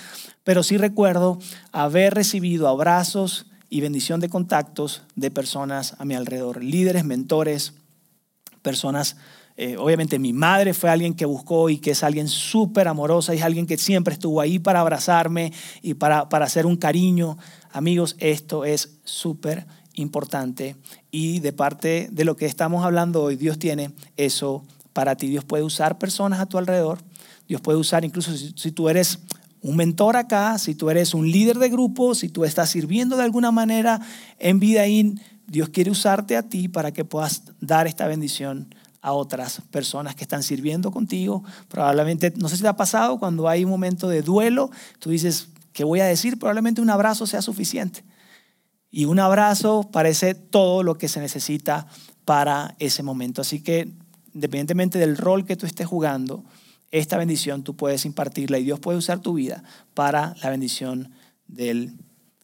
[0.44, 1.40] pero sí recuerdo
[1.72, 7.74] haber recibido abrazos y bendición de contactos de personas a mi alrededor, líderes, mentores,
[8.62, 9.18] personas
[9.58, 13.38] eh, obviamente mi madre fue alguien que buscó y que es alguien súper amorosa y
[13.38, 17.38] es alguien que siempre estuvo ahí para abrazarme y para, para hacer un cariño.
[17.72, 20.76] Amigos, esto es súper importante
[21.10, 25.28] y de parte de lo que estamos hablando hoy, Dios tiene eso para ti.
[25.28, 27.00] Dios puede usar personas a tu alrededor.
[27.48, 29.20] Dios puede usar, incluso si, tú eres
[29.62, 33.24] un mentor acá, si tú eres un líder de grupo, si tú estás sirviendo de
[33.24, 34.02] alguna manera
[34.40, 38.68] en Vidaín, Dios quiere usarte a ti para que puedas dar esta bendición
[39.06, 41.44] a otras personas que están sirviendo contigo.
[41.68, 45.50] Probablemente, no sé si te ha pasado, cuando hay un momento de duelo, tú dices,
[45.74, 46.40] ¿qué voy a decir?
[46.40, 48.04] Probablemente un abrazo sea suficiente.
[48.90, 51.86] Y un abrazo parece todo lo que se necesita
[52.26, 53.42] para ese momento.
[53.42, 53.92] Así que,
[54.34, 56.44] independientemente del rol que tú estés jugando,
[56.90, 59.64] esta bendición tú puedes impartirla y Dios puede usar tu vida
[59.94, 61.12] para la bendición
[61.46, 61.94] del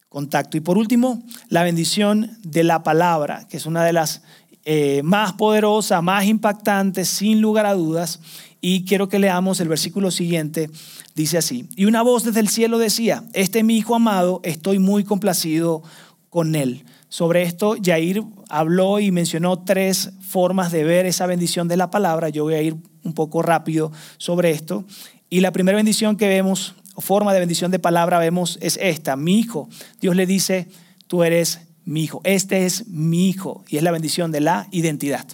[0.09, 0.57] contacto.
[0.57, 4.21] Y por último, la bendición de la palabra, que es una de las
[4.63, 8.19] eh, más poderosas, más impactantes, sin lugar a dudas.
[8.61, 10.69] Y quiero que leamos el versículo siguiente.
[11.15, 14.79] Dice así, y una voz desde el cielo decía, este es mi hijo amado, estoy
[14.79, 15.81] muy complacido
[16.29, 16.85] con él.
[17.09, 22.29] Sobre esto, Jair habló y mencionó tres formas de ver esa bendición de la palabra.
[22.29, 24.85] Yo voy a ir un poco rápido sobre esto.
[25.29, 29.17] Y la primera bendición que vemos, o forma de bendición de palabra, vemos es esta,
[29.17, 29.67] mi hijo.
[29.99, 30.69] Dios le dice,
[31.07, 32.21] tú eres mi hijo.
[32.23, 33.63] Este es mi hijo.
[33.67, 35.25] Y es la bendición de la identidad.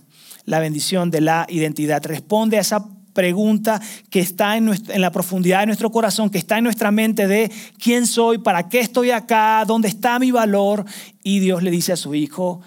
[0.46, 2.06] La bendición de la identidad.
[2.06, 2.86] Responde a esa
[3.18, 3.82] pregunta
[4.12, 8.06] que está en, la profundidad de nuestro corazón, que está en nuestra mente de quién
[8.06, 10.86] soy, para qué estoy acá, dónde está mi valor.
[11.24, 12.62] Y Dios le dice a su hijo,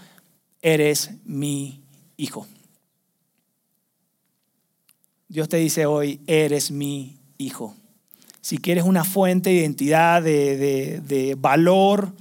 [0.60, 1.84] eres mi
[2.16, 2.48] hijo.
[5.28, 7.76] Dios te dice hoy, eres mi hijo.
[8.40, 12.12] Si quieres una fuente de identidad, de, de, de valor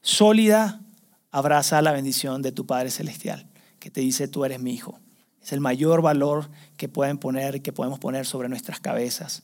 [0.00, 0.80] sólida,
[1.34, 3.48] abraza la bendición de tu Padre Celestial,
[3.80, 5.00] que te dice, tú eres mi hijo.
[5.42, 9.42] Es el mayor valor que pueden poner, que podemos poner sobre nuestras cabezas.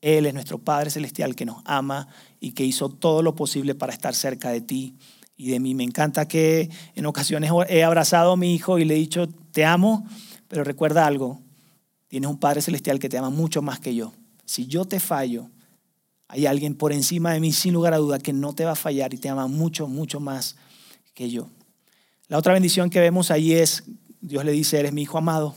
[0.00, 2.06] Él es nuestro Padre Celestial que nos ama
[2.38, 4.94] y que hizo todo lo posible para estar cerca de ti
[5.36, 5.74] y de mí.
[5.74, 9.64] Me encanta que en ocasiones he abrazado a mi hijo y le he dicho, te
[9.64, 10.06] amo,
[10.46, 11.42] pero recuerda algo,
[12.06, 14.12] tienes un Padre Celestial que te ama mucho más que yo.
[14.44, 15.50] Si yo te fallo,
[16.28, 18.76] hay alguien por encima de mí, sin lugar a duda, que no te va a
[18.76, 20.54] fallar y te ama mucho, mucho más
[21.16, 21.48] que yo.
[22.28, 23.84] La otra bendición que vemos ahí es
[24.20, 25.56] Dios le dice, eres mi hijo amado.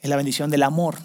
[0.00, 0.96] Es la bendición del amor.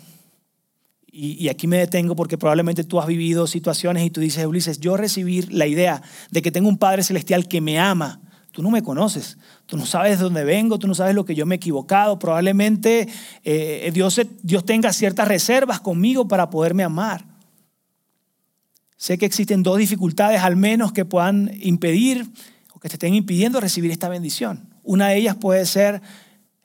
[1.12, 4.95] Y, aquí me detengo porque probablemente tú has vivido situaciones y tú dices, Ulises, yo
[4.95, 6.01] recibir la idea
[6.32, 8.21] de que tengo un Padre Celestial que me ama.
[8.51, 11.36] Tú no me conoces, tú no sabes de dónde vengo, tú no sabes lo que
[11.36, 12.19] yo me he equivocado.
[12.19, 13.08] Probablemente
[13.43, 17.25] eh, Dios, Dios tenga ciertas reservas conmigo para poderme amar.
[18.97, 22.27] Sé que existen dos dificultades al menos que puedan impedir
[22.80, 24.70] que te estén impidiendo recibir esta bendición.
[24.84, 26.02] Una de ellas puede ser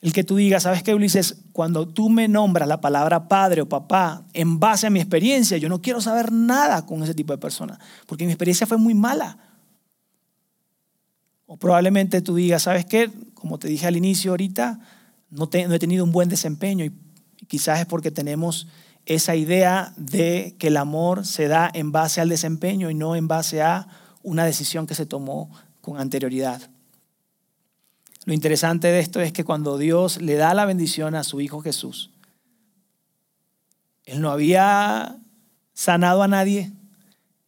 [0.00, 1.36] el que tú digas, ¿sabes qué, Ulises?
[1.52, 5.70] Cuando tú me nombras la palabra padre o papá en base a mi experiencia, yo
[5.70, 9.38] no quiero saber nada con ese tipo de persona, porque mi experiencia fue muy mala.
[11.46, 13.10] O probablemente tú digas, ¿sabes qué?
[13.32, 14.78] Como te dije al inicio ahorita,
[15.30, 16.92] no, no he tenido un buen desempeño y
[17.48, 18.68] quizás es porque tenemos
[19.06, 23.26] esa idea de que el amor se da en base al desempeño y no en
[23.26, 23.88] base a
[24.22, 25.50] una decisión que se tomó
[25.84, 26.70] con anterioridad.
[28.24, 31.60] Lo interesante de esto es que cuando Dios le da la bendición a su Hijo
[31.60, 32.10] Jesús,
[34.06, 35.18] Él no había
[35.74, 36.72] sanado a nadie,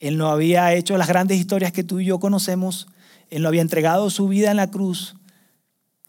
[0.01, 2.89] Él no había hecho las grandes historias que tú y yo conocemos,
[3.31, 5.17] Él no había entregado su vida en la cruz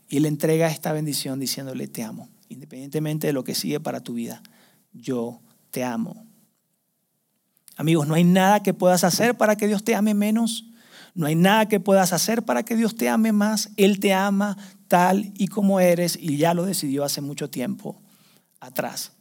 [0.09, 4.15] y Él entrega esta bendición diciéndole te amo, independientemente de lo que sigue para tu
[4.15, 4.43] vida,
[4.91, 5.39] yo
[5.71, 6.25] te amo.
[7.77, 10.66] Amigos, no hay nada que puedas hacer para que Dios te ame menos.
[11.17, 13.71] No hay nada que puedas hacer para que Dios te ame más.
[13.75, 14.55] Él te ama
[14.87, 17.99] tal y como eres y ya lo decidió hace mucho tiempo
[18.59, 19.13] atrás.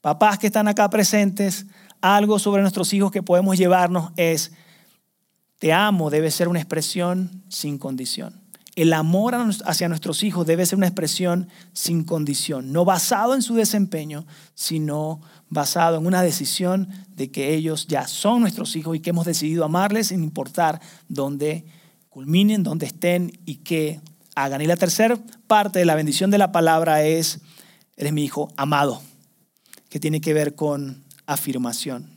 [0.00, 1.66] Papás que están acá presentes,
[2.00, 4.54] algo sobre nuestros hijos que podemos llevarnos es,
[5.60, 8.42] te amo debe ser una expresión sin condición.
[8.76, 9.34] El amor
[9.64, 15.22] hacia nuestros hijos debe ser una expresión sin condición, no basado en su desempeño, sino
[15.48, 19.64] basado en una decisión de que ellos ya son nuestros hijos y que hemos decidido
[19.64, 21.64] amarles sin importar dónde
[22.10, 24.02] culminen, dónde estén y qué
[24.34, 24.60] hagan.
[24.60, 27.40] Y la tercera parte de la bendición de la palabra es,
[27.96, 29.00] eres mi hijo amado,
[29.88, 32.10] que tiene que ver con afirmación.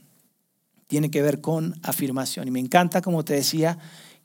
[0.87, 2.49] Tiene que ver con afirmación.
[2.49, 3.77] Y me encanta, como te decía,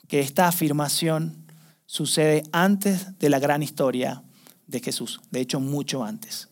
[0.08, 1.43] que esta afirmación
[1.86, 4.22] sucede antes de la gran historia
[4.66, 6.48] de Jesús, de hecho mucho antes.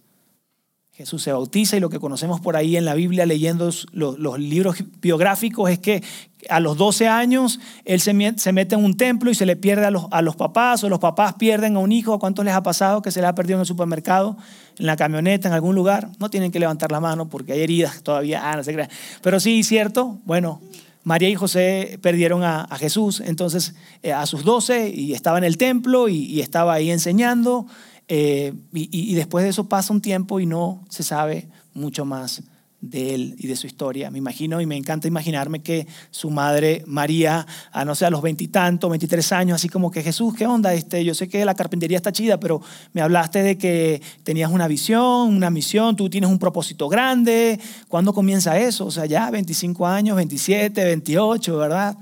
[0.94, 4.76] Jesús se bautiza y lo que conocemos por ahí en la Biblia leyendo los, libros
[5.00, 6.02] biográficos es que
[6.50, 9.90] a los 12 años él se, mete en un templo y se le pierde a
[9.90, 12.12] los, a los papás o los papás pierden a un hijo.
[12.12, 14.36] ¿A cuántos les ha pasado que se le ha perdido en el supermercado,
[14.78, 16.10] en la camioneta, en algún lugar?
[16.20, 18.42] No tienen que levantar la mano porque hay heridas todavía.
[18.44, 18.90] Ah, no se crean.
[19.22, 20.20] Pero sí, cierto.
[20.26, 20.60] Bueno,
[21.04, 25.58] María y José perdieron a, Jesús, entonces eh, a sus doce y estaba en el
[25.58, 27.66] templo y, estaba ahí enseñando
[28.08, 32.42] eh, y, después de eso pasa un tiempo y no se sabe mucho más
[32.82, 34.10] de él y de su historia.
[34.10, 38.20] Me imagino y me encanta imaginarme que su madre María, a no sé, a los
[38.20, 40.74] veintitantos, veintitrés años, así como que Jesús, ¿qué onda?
[40.74, 42.60] Este, yo sé que la carpintería está chida, pero
[42.92, 47.58] me hablaste de que tenías una visión, una misión, tú tienes un propósito grande.
[47.88, 48.86] ¿Cuándo comienza eso?
[48.86, 51.96] O sea, ya 25 años, 27, 28, ¿verdad?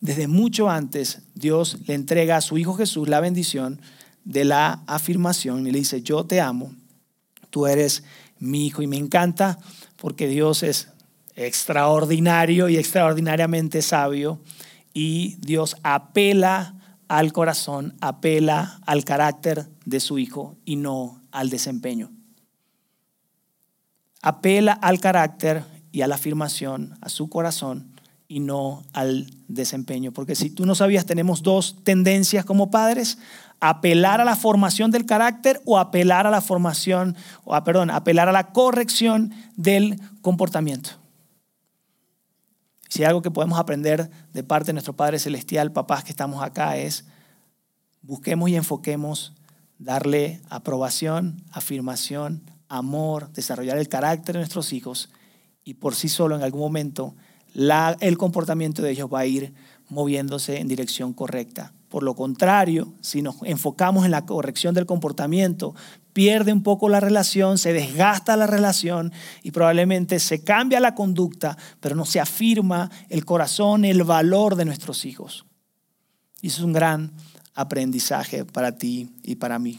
[0.00, 3.80] Desde mucho antes, Dios le entrega a su Hijo Jesús la bendición
[4.24, 6.74] de la afirmación y le dice, yo te amo,
[7.50, 8.02] tú eres
[8.42, 8.82] mi hijo.
[8.82, 9.58] Y me encanta
[9.96, 10.88] porque Dios es
[11.34, 14.40] extraordinario y extraordinariamente sabio
[14.92, 16.74] y Dios apela
[17.08, 22.10] al corazón, apela al carácter de su hijo y no al desempeño.
[24.22, 27.92] Apela al carácter y a la afirmación, a su corazón
[28.28, 30.12] y no al desempeño.
[30.12, 33.18] Porque si tú no sabías, tenemos dos tendencias como padres,
[33.64, 38.32] apelar a la formación del carácter o apelar a la formación, o perdón, apelar a
[38.32, 40.90] la corrección del comportamiento.
[42.88, 46.42] Si hay algo que podemos aprender de parte de nuestro Padre Celestial, papás que estamos
[46.42, 47.04] acá, es
[48.02, 49.32] busquemos y enfoquemos
[49.78, 55.08] darle aprobación, afirmación, amor, desarrollar el carácter de nuestros hijos
[55.62, 57.14] y por sí solo en algún momento
[57.54, 59.54] el comportamiento de ellos va a ir
[59.88, 61.72] moviéndose en dirección correcta.
[61.92, 65.74] Por lo contrario, si nos enfocamos en la corrección del comportamiento,
[66.14, 71.58] pierde un poco la relación, se desgasta la relación y probablemente se cambia la conducta,
[71.80, 75.44] pero no se afirma el corazón, el valor de nuestros hijos.
[76.40, 77.12] Y eso es un gran
[77.54, 79.78] aprendizaje para ti y para mí.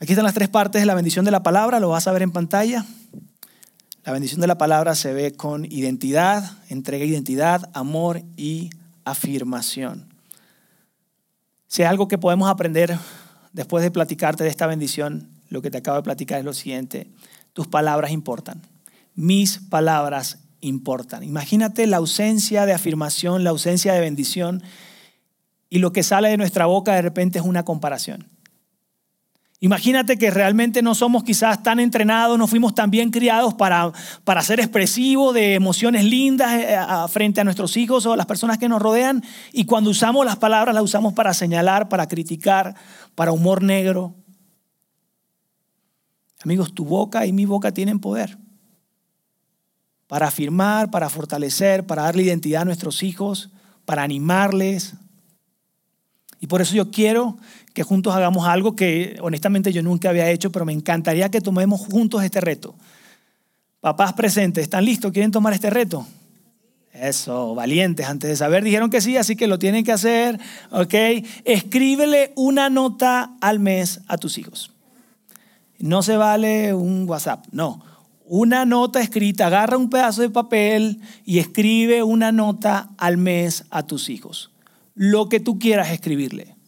[0.00, 2.22] Aquí están las tres partes de la bendición de la palabra, lo vas a ver
[2.22, 2.84] en pantalla.
[4.10, 8.70] La bendición de la palabra se ve con identidad, entrega identidad, amor y
[9.04, 10.12] afirmación.
[11.68, 12.98] Si hay algo que podemos aprender
[13.52, 17.06] después de platicarte de esta bendición, lo que te acabo de platicar es lo siguiente.
[17.52, 18.62] Tus palabras importan.
[19.14, 21.22] Mis palabras importan.
[21.22, 24.60] Imagínate la ausencia de afirmación, la ausencia de bendición
[25.68, 28.26] y lo que sale de nuestra boca de repente es una comparación.
[29.62, 33.92] Imagínate que realmente no somos quizás tan entrenados, no fuimos tan bien criados para,
[34.24, 36.78] para ser expresivos de emociones lindas eh,
[37.10, 39.22] frente a nuestros hijos o a las personas que nos rodean.
[39.52, 42.74] Y cuando usamos las palabras, las usamos para señalar, para criticar,
[43.14, 44.14] para humor negro.
[46.42, 48.38] Amigos, tu boca y mi boca tienen poder
[50.10, 53.50] para afirmar, para fortalecer, para darle identidad a nuestros hijos,
[53.84, 54.94] para animarles.
[56.40, 57.36] Y por eso yo quiero
[57.80, 61.80] que juntos hagamos algo que honestamente yo nunca había hecho, pero me encantaría que tomemos
[61.80, 62.74] juntos este reto.
[63.80, 65.12] Papás presentes, ¿están listos?
[65.12, 66.06] ¿Quieren tomar este reto?
[66.92, 70.38] Eso, valientes, antes de saber dijeron que sí, así que lo tienen que hacer,
[70.70, 70.94] ¿ok?
[71.46, 74.72] Escríbele una nota al mes a tus hijos.
[75.78, 77.82] No se vale un WhatsApp, no.
[78.26, 83.84] Una nota escrita, agarra un pedazo de papel y escribe una nota al mes a
[83.84, 84.50] tus hijos.
[84.94, 86.59] Lo que tú quieras escribirle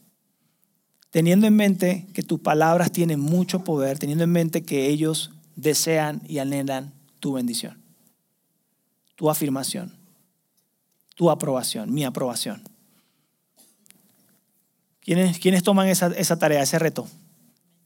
[1.13, 6.23] teniendo en mente que tus palabras tienen mucho poder, teniendo en mente que ellos desean
[6.27, 7.81] y anhelan tu bendición,
[9.15, 9.95] tu afirmación,
[11.15, 12.63] tu aprobación, mi aprobación.
[15.03, 17.07] ¿Quiénes, quiénes toman esa, esa tarea, ese reto?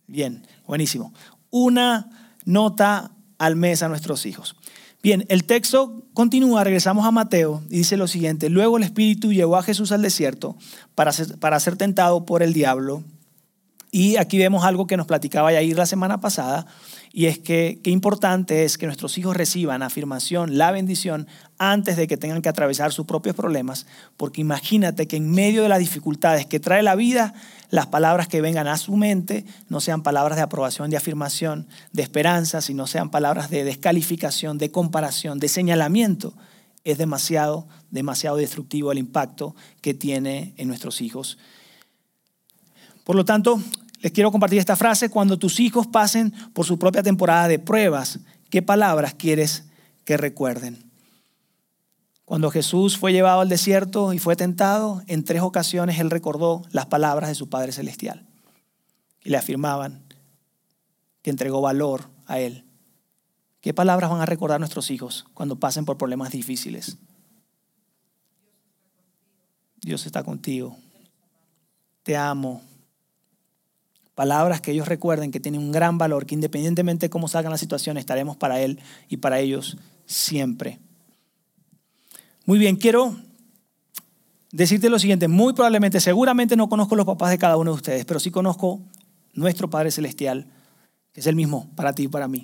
[0.07, 1.13] Bien, buenísimo.
[1.51, 4.55] Una nota al mes a nuestros hijos.
[5.03, 9.57] Bien, el texto continúa, regresamos a Mateo y dice lo siguiente, luego el Espíritu llevó
[9.57, 10.57] a Jesús al desierto
[10.95, 11.11] para
[11.41, 13.03] para ser tentado por el diablo
[13.97, 16.67] y aquí vemos algo que nos platicaba Yair la semana pasada,
[17.15, 22.07] y es que qué importante es que nuestros hijos reciban afirmación, la bendición, antes de
[22.07, 23.87] que tengan que atravesar sus propios problemas,
[24.19, 27.33] porque imagínate que en medio de las dificultades que trae la vida,
[27.71, 32.03] las palabras que vengan a su mente no sean palabras de aprobación, de afirmación, de
[32.03, 36.35] esperanza, sino sean palabras de descalificación, de comparación, de señalamiento.
[36.85, 41.39] Es demasiado, demasiado destructivo el impacto que tiene en nuestros hijos.
[43.07, 43.61] Por lo tanto,
[44.01, 45.09] les quiero compartir esta frase.
[45.09, 49.65] Cuando tus hijos pasen por su propia temporada de pruebas, ¿qué palabras quieres
[50.05, 50.91] que recuerden?
[52.25, 56.87] Cuando Jesús fue llevado al desierto y fue tentado, en tres ocasiones él recordó las
[56.87, 58.27] palabras de su Padre Celestial.
[59.23, 60.03] Y le afirmaban
[61.23, 62.65] que entregó valor a él.
[63.61, 66.99] ¿Qué palabras van a recordar nuestros hijos cuando pasen por problemas difíciles?
[69.81, 70.77] Dios está contigo.
[72.03, 72.63] Te amo.
[74.17, 77.61] Palabras que ellos recuerden que tienen un gran valor, que independientemente de cómo salgan las
[77.61, 79.77] situaciones, estaremos para Él y para ellos
[80.07, 80.81] siempre.
[82.47, 83.15] Muy bien, quiero
[84.53, 88.07] decirte lo siguiente, muy probablemente, seguramente no conozco los papás de cada uno de ustedes,
[88.07, 88.81] pero sí conozco
[89.35, 90.47] nuestro Padre Celestial,
[91.13, 92.41] que es el mismo para ti y para mí.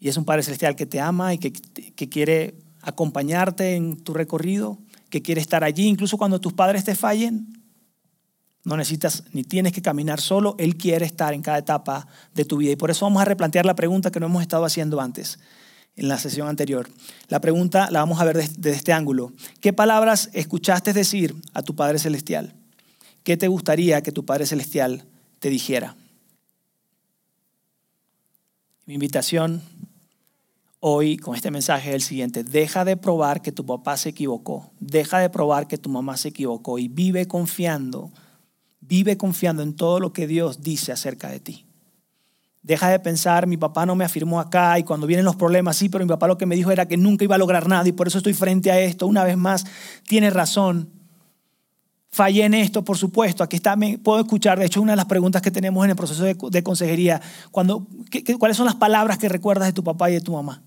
[0.00, 4.14] Y es un Padre Celestial que te ama y que, que quiere acompañarte en tu
[4.14, 4.78] recorrido,
[5.10, 7.52] que quiere estar allí, incluso cuando tus padres te fallen,
[8.64, 12.56] no necesitas ni tienes que caminar solo, Él quiere estar en cada etapa de tu
[12.56, 12.72] vida.
[12.72, 15.38] Y por eso vamos a replantear la pregunta que no hemos estado haciendo antes,
[15.96, 16.88] en la sesión anterior.
[17.28, 19.32] La pregunta la vamos a ver desde este ángulo.
[19.60, 22.54] ¿Qué palabras escuchaste decir a tu Padre Celestial?
[23.22, 25.04] ¿Qué te gustaría que tu Padre Celestial
[25.38, 25.96] te dijera?
[28.86, 29.62] Mi invitación
[30.80, 32.44] hoy con este mensaje es el siguiente.
[32.44, 34.70] Deja de probar que tu papá se equivocó.
[34.80, 38.10] Deja de probar que tu mamá se equivocó y vive confiando.
[38.86, 41.66] Vive confiando en todo lo que Dios dice acerca de ti.
[42.62, 45.90] Deja de pensar, mi papá no me afirmó acá y cuando vienen los problemas, sí,
[45.90, 47.92] pero mi papá lo que me dijo era que nunca iba a lograr nada y
[47.92, 49.06] por eso estoy frente a esto.
[49.06, 49.66] Una vez más,
[50.06, 50.88] tiene razón.
[52.10, 53.44] Fallé en esto, por supuesto.
[53.44, 54.58] Aquí está, puedo escuchar.
[54.58, 57.20] De hecho, una de las preguntas que tenemos en el proceso de, consejería,
[57.50, 60.62] ¿cuáles son las palabras que recuerdas de tu papá y de tu mamá?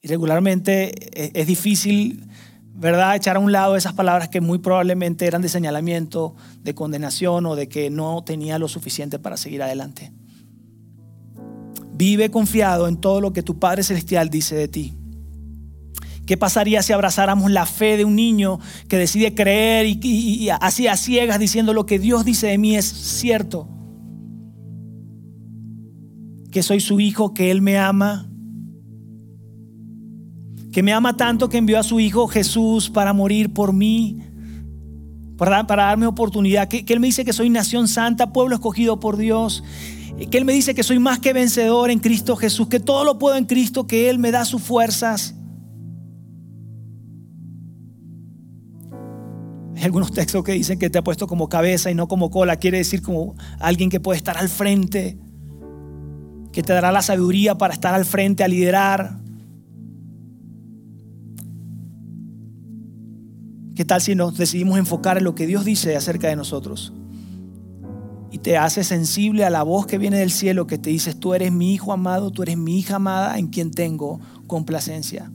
[0.00, 2.24] Y regularmente es, es difícil,
[2.74, 7.46] ¿verdad?, echar a un lado esas palabras que muy probablemente eran de señalamiento, de condenación
[7.46, 10.12] o de que no tenía lo suficiente para seguir adelante.
[11.92, 14.94] Vive confiado en todo lo que tu Padre Celestial dice de ti.
[16.26, 18.58] ¿Qué pasaría si abrazáramos la fe de un niño
[18.88, 22.86] que decide creer y, así a ciegas diciendo lo que Dios dice de mí es
[22.86, 23.68] cierto?
[26.50, 28.30] Que soy su hijo, que Él me ama,
[30.74, 34.24] que me ama tanto que envió a su hijo Jesús para morir por mí,
[35.38, 39.62] para, darme oportunidad, que Él me dice que soy nación santa, pueblo escogido por Dios,
[40.32, 43.20] que Él me dice que soy más que vencedor en Cristo Jesús, que todo lo
[43.20, 45.36] puedo en Cristo, que Él me da sus fuerzas.
[49.76, 52.56] Hay algunos textos que dicen que te ha puesto como cabeza y no como cola,
[52.56, 55.20] quiere decir como alguien que puede estar al frente,
[56.52, 59.22] que te dará la sabiduría para estar al frente, a liderar.
[63.74, 66.92] ¿Qué tal si nos decidimos enfocar en lo que Dios dice acerca de nosotros?
[68.34, 71.34] y te hace sensible a la voz que viene del cielo que te dice, tú
[71.34, 74.18] eres mi hijo amado, tú eres mi hija amada en quien tengo
[74.48, 75.30] complacencia.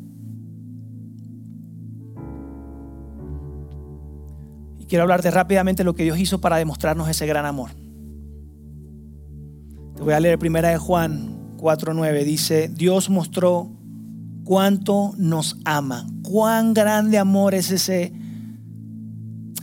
[4.80, 7.70] Y quiero hablarte rápidamente de lo que Dios hizo para demostrarnos ese gran amor.
[9.96, 12.26] Te voy a leer primera de Juan 4.9.
[12.26, 13.72] Dice, Dios mostró
[14.44, 18.12] cuánto nos ama, cuán grande amor es ese,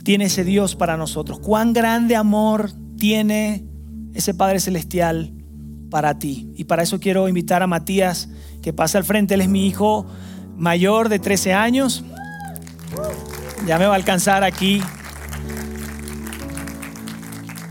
[0.07, 3.65] tiene ese Dios para nosotros, cuán grande amor tiene
[4.13, 5.33] ese Padre Celestial
[5.89, 6.49] para ti.
[6.55, 8.29] Y para eso quiero invitar a Matías
[8.61, 9.33] que pase al frente.
[9.33, 10.05] Él es mi hijo
[10.55, 12.05] mayor de 13 años.
[13.65, 14.81] Ya me va a alcanzar aquí.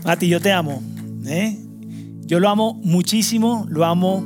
[0.05, 0.83] Mati, yo te amo.
[1.25, 1.57] ¿eh?
[2.21, 4.23] Yo lo amo muchísimo, lo amo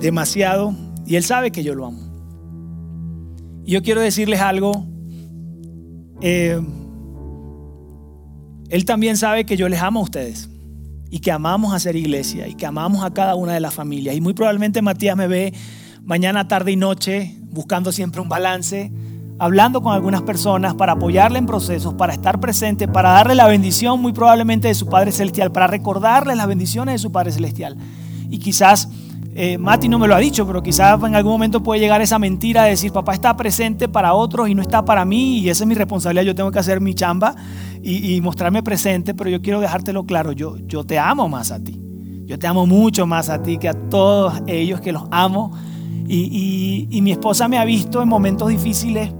[0.00, 0.74] demasiado
[1.04, 2.00] y él sabe que yo lo amo.
[3.66, 4.86] Y yo quiero decirles algo.
[6.22, 6.58] Eh,
[8.68, 10.48] él también sabe que yo les amo a ustedes
[11.10, 14.14] y que amamos a ser iglesia y que amamos a cada una de las familias.
[14.14, 15.54] Y muy probablemente Matías me ve
[16.04, 18.92] mañana, tarde y noche buscando siempre un balance,
[19.38, 24.00] hablando con algunas personas para apoyarle en procesos, para estar presente, para darle la bendición
[24.02, 27.76] muy probablemente de su Padre Celestial, para recordarle las bendiciones de su Padre Celestial.
[28.28, 28.88] Y quizás
[29.34, 32.18] eh, Mati no me lo ha dicho, pero quizás en algún momento puede llegar esa
[32.18, 35.64] mentira de decir, papá está presente para otros y no está para mí, y esa
[35.64, 37.34] es mi responsabilidad, yo tengo que hacer mi chamba
[37.82, 41.80] y, mostrarme presente, pero yo quiero dejártelo claro, yo, yo te amo más a ti,
[42.26, 45.52] yo te amo mucho más a ti que a todos ellos que los amo,
[46.06, 49.12] y, y mi esposa me ha visto en momentos difíciles,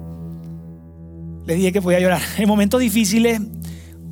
[1.46, 3.40] le dije que podía llorar, en momentos difíciles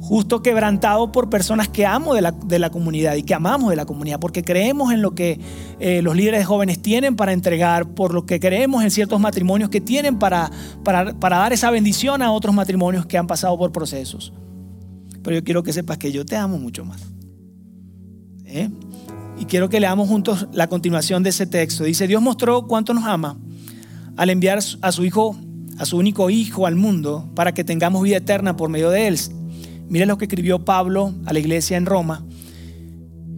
[0.07, 4.21] justo quebrantado por personas que amo de la, comunidad y que amamos de la comunidad,
[4.21, 5.41] porque creemos en lo que
[5.81, 9.81] eh, los líderes jóvenes tienen para entregar, por lo que creemos en ciertos matrimonios que
[9.81, 10.53] tienen para,
[10.85, 14.33] para, dar esa bendición a otros matrimonios que han pasado por procesos.
[15.25, 17.03] Pero yo quiero que sepas que yo te amo mucho más.
[18.45, 18.71] ¿Eh?
[19.41, 21.83] Y quiero que leamos juntos la continuación de ese texto.
[21.83, 23.37] Dice, Dios mostró cuánto nos ama
[24.17, 25.37] al enviar a su hijo,
[25.79, 29.19] a su único hijo al mundo, para que tengamos vida eterna por medio de él.
[29.89, 32.25] Miren lo que escribió Pablo a la iglesia en Roma.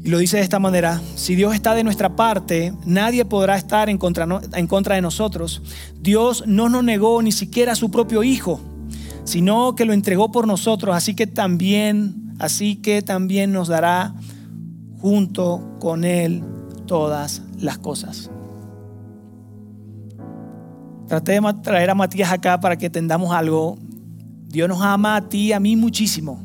[0.02, 3.90] Y lo dice de esta manera, si Dios está de nuestra parte, nadie podrá estar
[3.90, 5.62] en contra, de nosotros.
[6.00, 8.60] Dios no nos negó ni siquiera a su propio Hijo,
[9.24, 14.14] sino que lo entregó por nosotros, así que también, así que también nos dará
[15.00, 16.42] junto con Él
[16.86, 18.30] todas las cosas.
[21.08, 23.78] Traté de traer a Matías acá para que entendamos algo
[24.48, 26.42] Dios nos ama a ti y a mí muchísimo.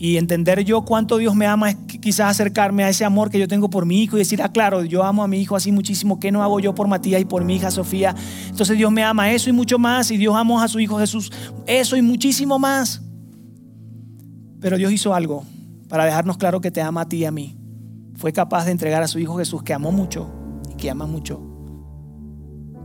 [0.00, 3.48] Y entender yo cuánto Dios me ama es quizás acercarme a ese amor que yo
[3.48, 6.20] tengo por mi hijo y decir, ah, claro, yo amo a mi hijo así muchísimo,
[6.20, 8.14] ¿qué no hago yo por Matías y por mi hija Sofía?
[8.48, 11.32] Entonces Dios me ama eso y mucho más, y Dios amó a su hijo Jesús,
[11.66, 13.02] eso y muchísimo más.
[14.60, 15.42] Pero Dios hizo algo
[15.88, 17.56] para dejarnos claro que te ama a ti y a mí.
[18.14, 20.30] Fue capaz de entregar a su hijo Jesús, que amó mucho
[20.70, 21.40] y que ama mucho,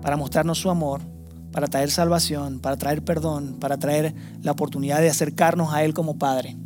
[0.02, 1.13] para mostrarnos su amor
[1.54, 6.18] para traer salvación, para traer perdón, para traer la oportunidad de acercarnos a Él como
[6.18, 6.58] Padre.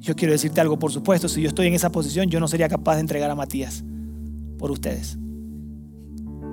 [0.00, 2.68] Yo quiero decirte algo, por supuesto, si yo estoy en esa posición, yo no sería
[2.68, 3.84] capaz de entregar a Matías.
[4.58, 5.18] por ustedes.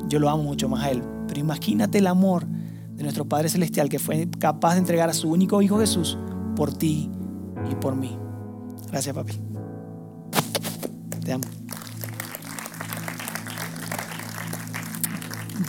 [0.08, 3.90] Yo lo amo mucho más a Él, pero imagínate el amor de nuestro Padre Celestial
[3.90, 6.18] que fue capaz de entregar a su único Hijo Jesús
[6.56, 7.12] por ti
[7.70, 8.18] y por mí.
[8.92, 9.49] Gracias, papi.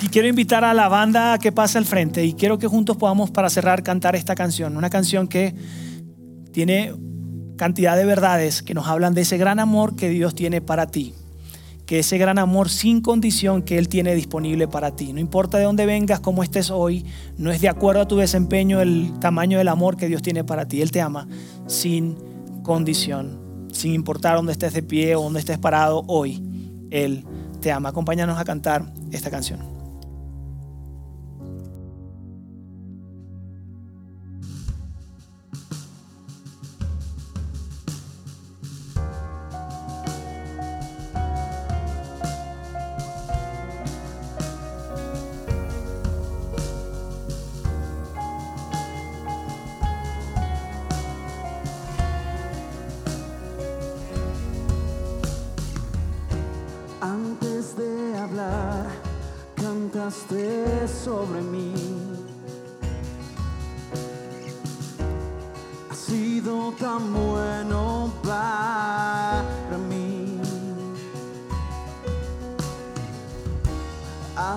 [0.08, 3.50] Quiero invitar a la banda que pase al frente y quiero que juntos podamos para
[3.50, 5.54] cerrar cantar esta canción, una canción que
[6.52, 6.94] tiene
[7.56, 11.14] cantidad de verdades que nos hablan de ese gran amor que Dios tiene para ti,
[11.84, 15.12] que ese gran amor sin condición que Él tiene disponible para ti.
[15.12, 17.04] No importa de dónde vengas, cómo estés hoy,
[17.36, 20.66] no es de acuerdo a tu desempeño el tamaño del amor que Dios tiene para
[20.66, 20.80] ti.
[20.80, 21.28] Él te ama
[21.66, 22.16] sin
[22.62, 26.42] condición, sin importar dónde estés de pie o dónde estés parado hoy.
[26.90, 27.24] Él
[27.60, 27.90] te ama.
[27.90, 29.79] Acompáñanos a cantar esta canción.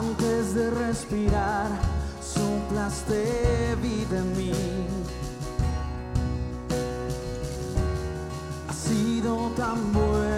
[0.09, 1.67] Antes de respirar,
[2.21, 4.51] soplaste vida en mí.
[8.67, 10.32] Ha sido tan bueno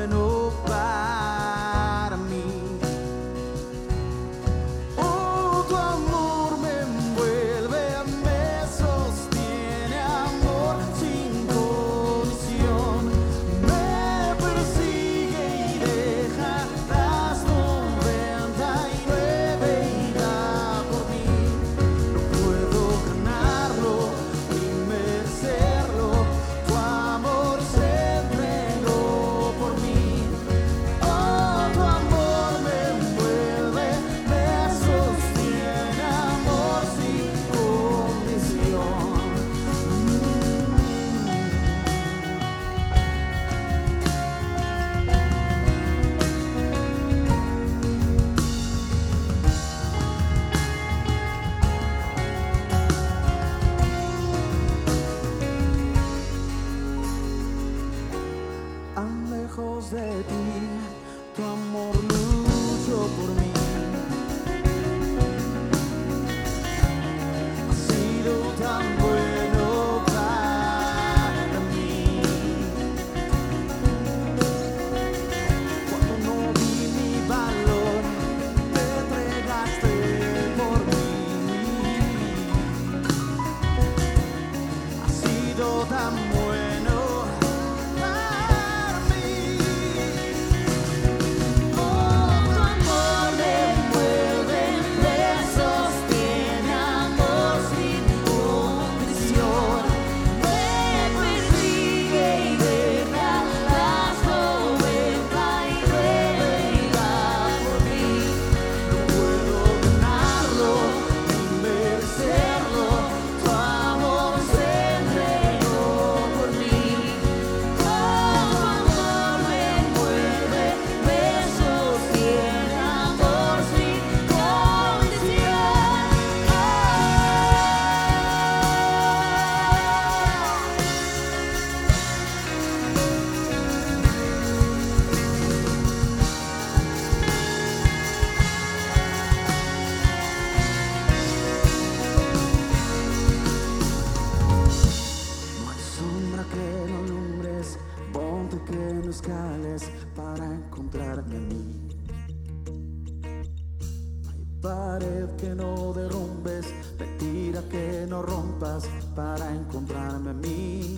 [159.96, 160.98] astronomy.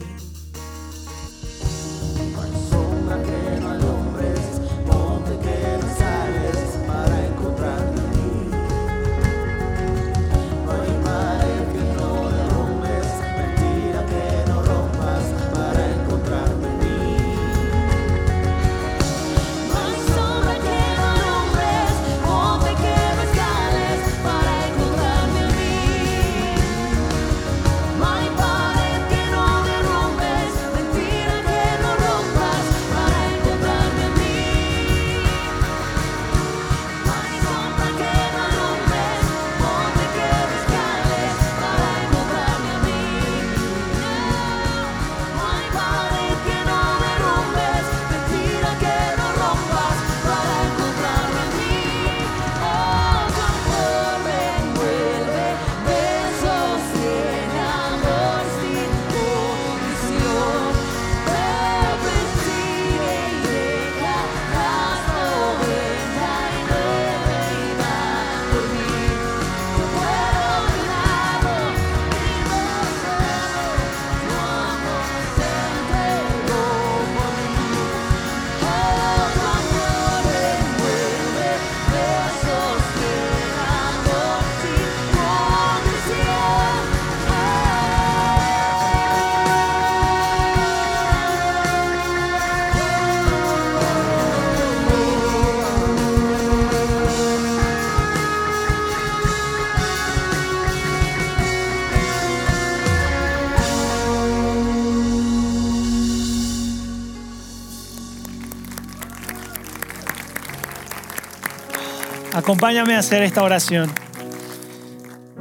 [112.47, 113.91] Acompáñame a hacer esta oración.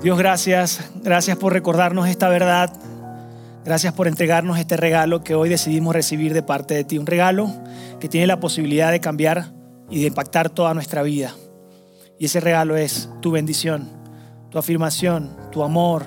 [0.02, 0.90] Dios, gracias.
[1.04, 2.72] Gracias por recordarnos esta verdad.
[3.64, 6.98] Gracias por entregarnos este regalo que hoy decidimos recibir de parte de ti.
[6.98, 7.48] Un regalo
[8.00, 9.52] que tiene la posibilidad de cambiar
[9.88, 11.32] y de impactar toda nuestra vida.
[12.18, 13.88] Y ese regalo es tu bendición,
[14.50, 16.06] tu afirmación, tu amor,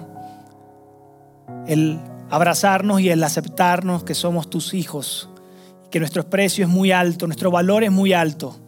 [1.66, 1.98] el
[2.30, 5.30] abrazarnos y el aceptarnos que somos tus hijos,
[5.92, 8.60] que nuestro precio es muy alto, nuestro valor es muy alto.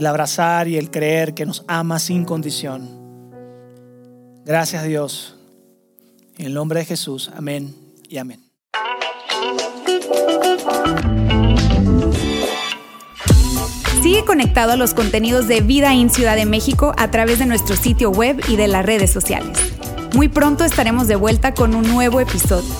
[0.00, 2.88] El abrazar y el creer que nos ama sin condición.
[4.46, 5.36] Gracias Dios.
[6.38, 7.30] En el nombre de Jesús.
[7.36, 7.76] Amén
[8.08, 8.40] y amén.
[14.02, 17.76] Sigue conectado a los contenidos de Vida en Ciudad de México a través de nuestro
[17.76, 19.58] sitio web y de las redes sociales.
[20.14, 22.74] Muy pronto estaremos de vuelta con un nuevo episodio.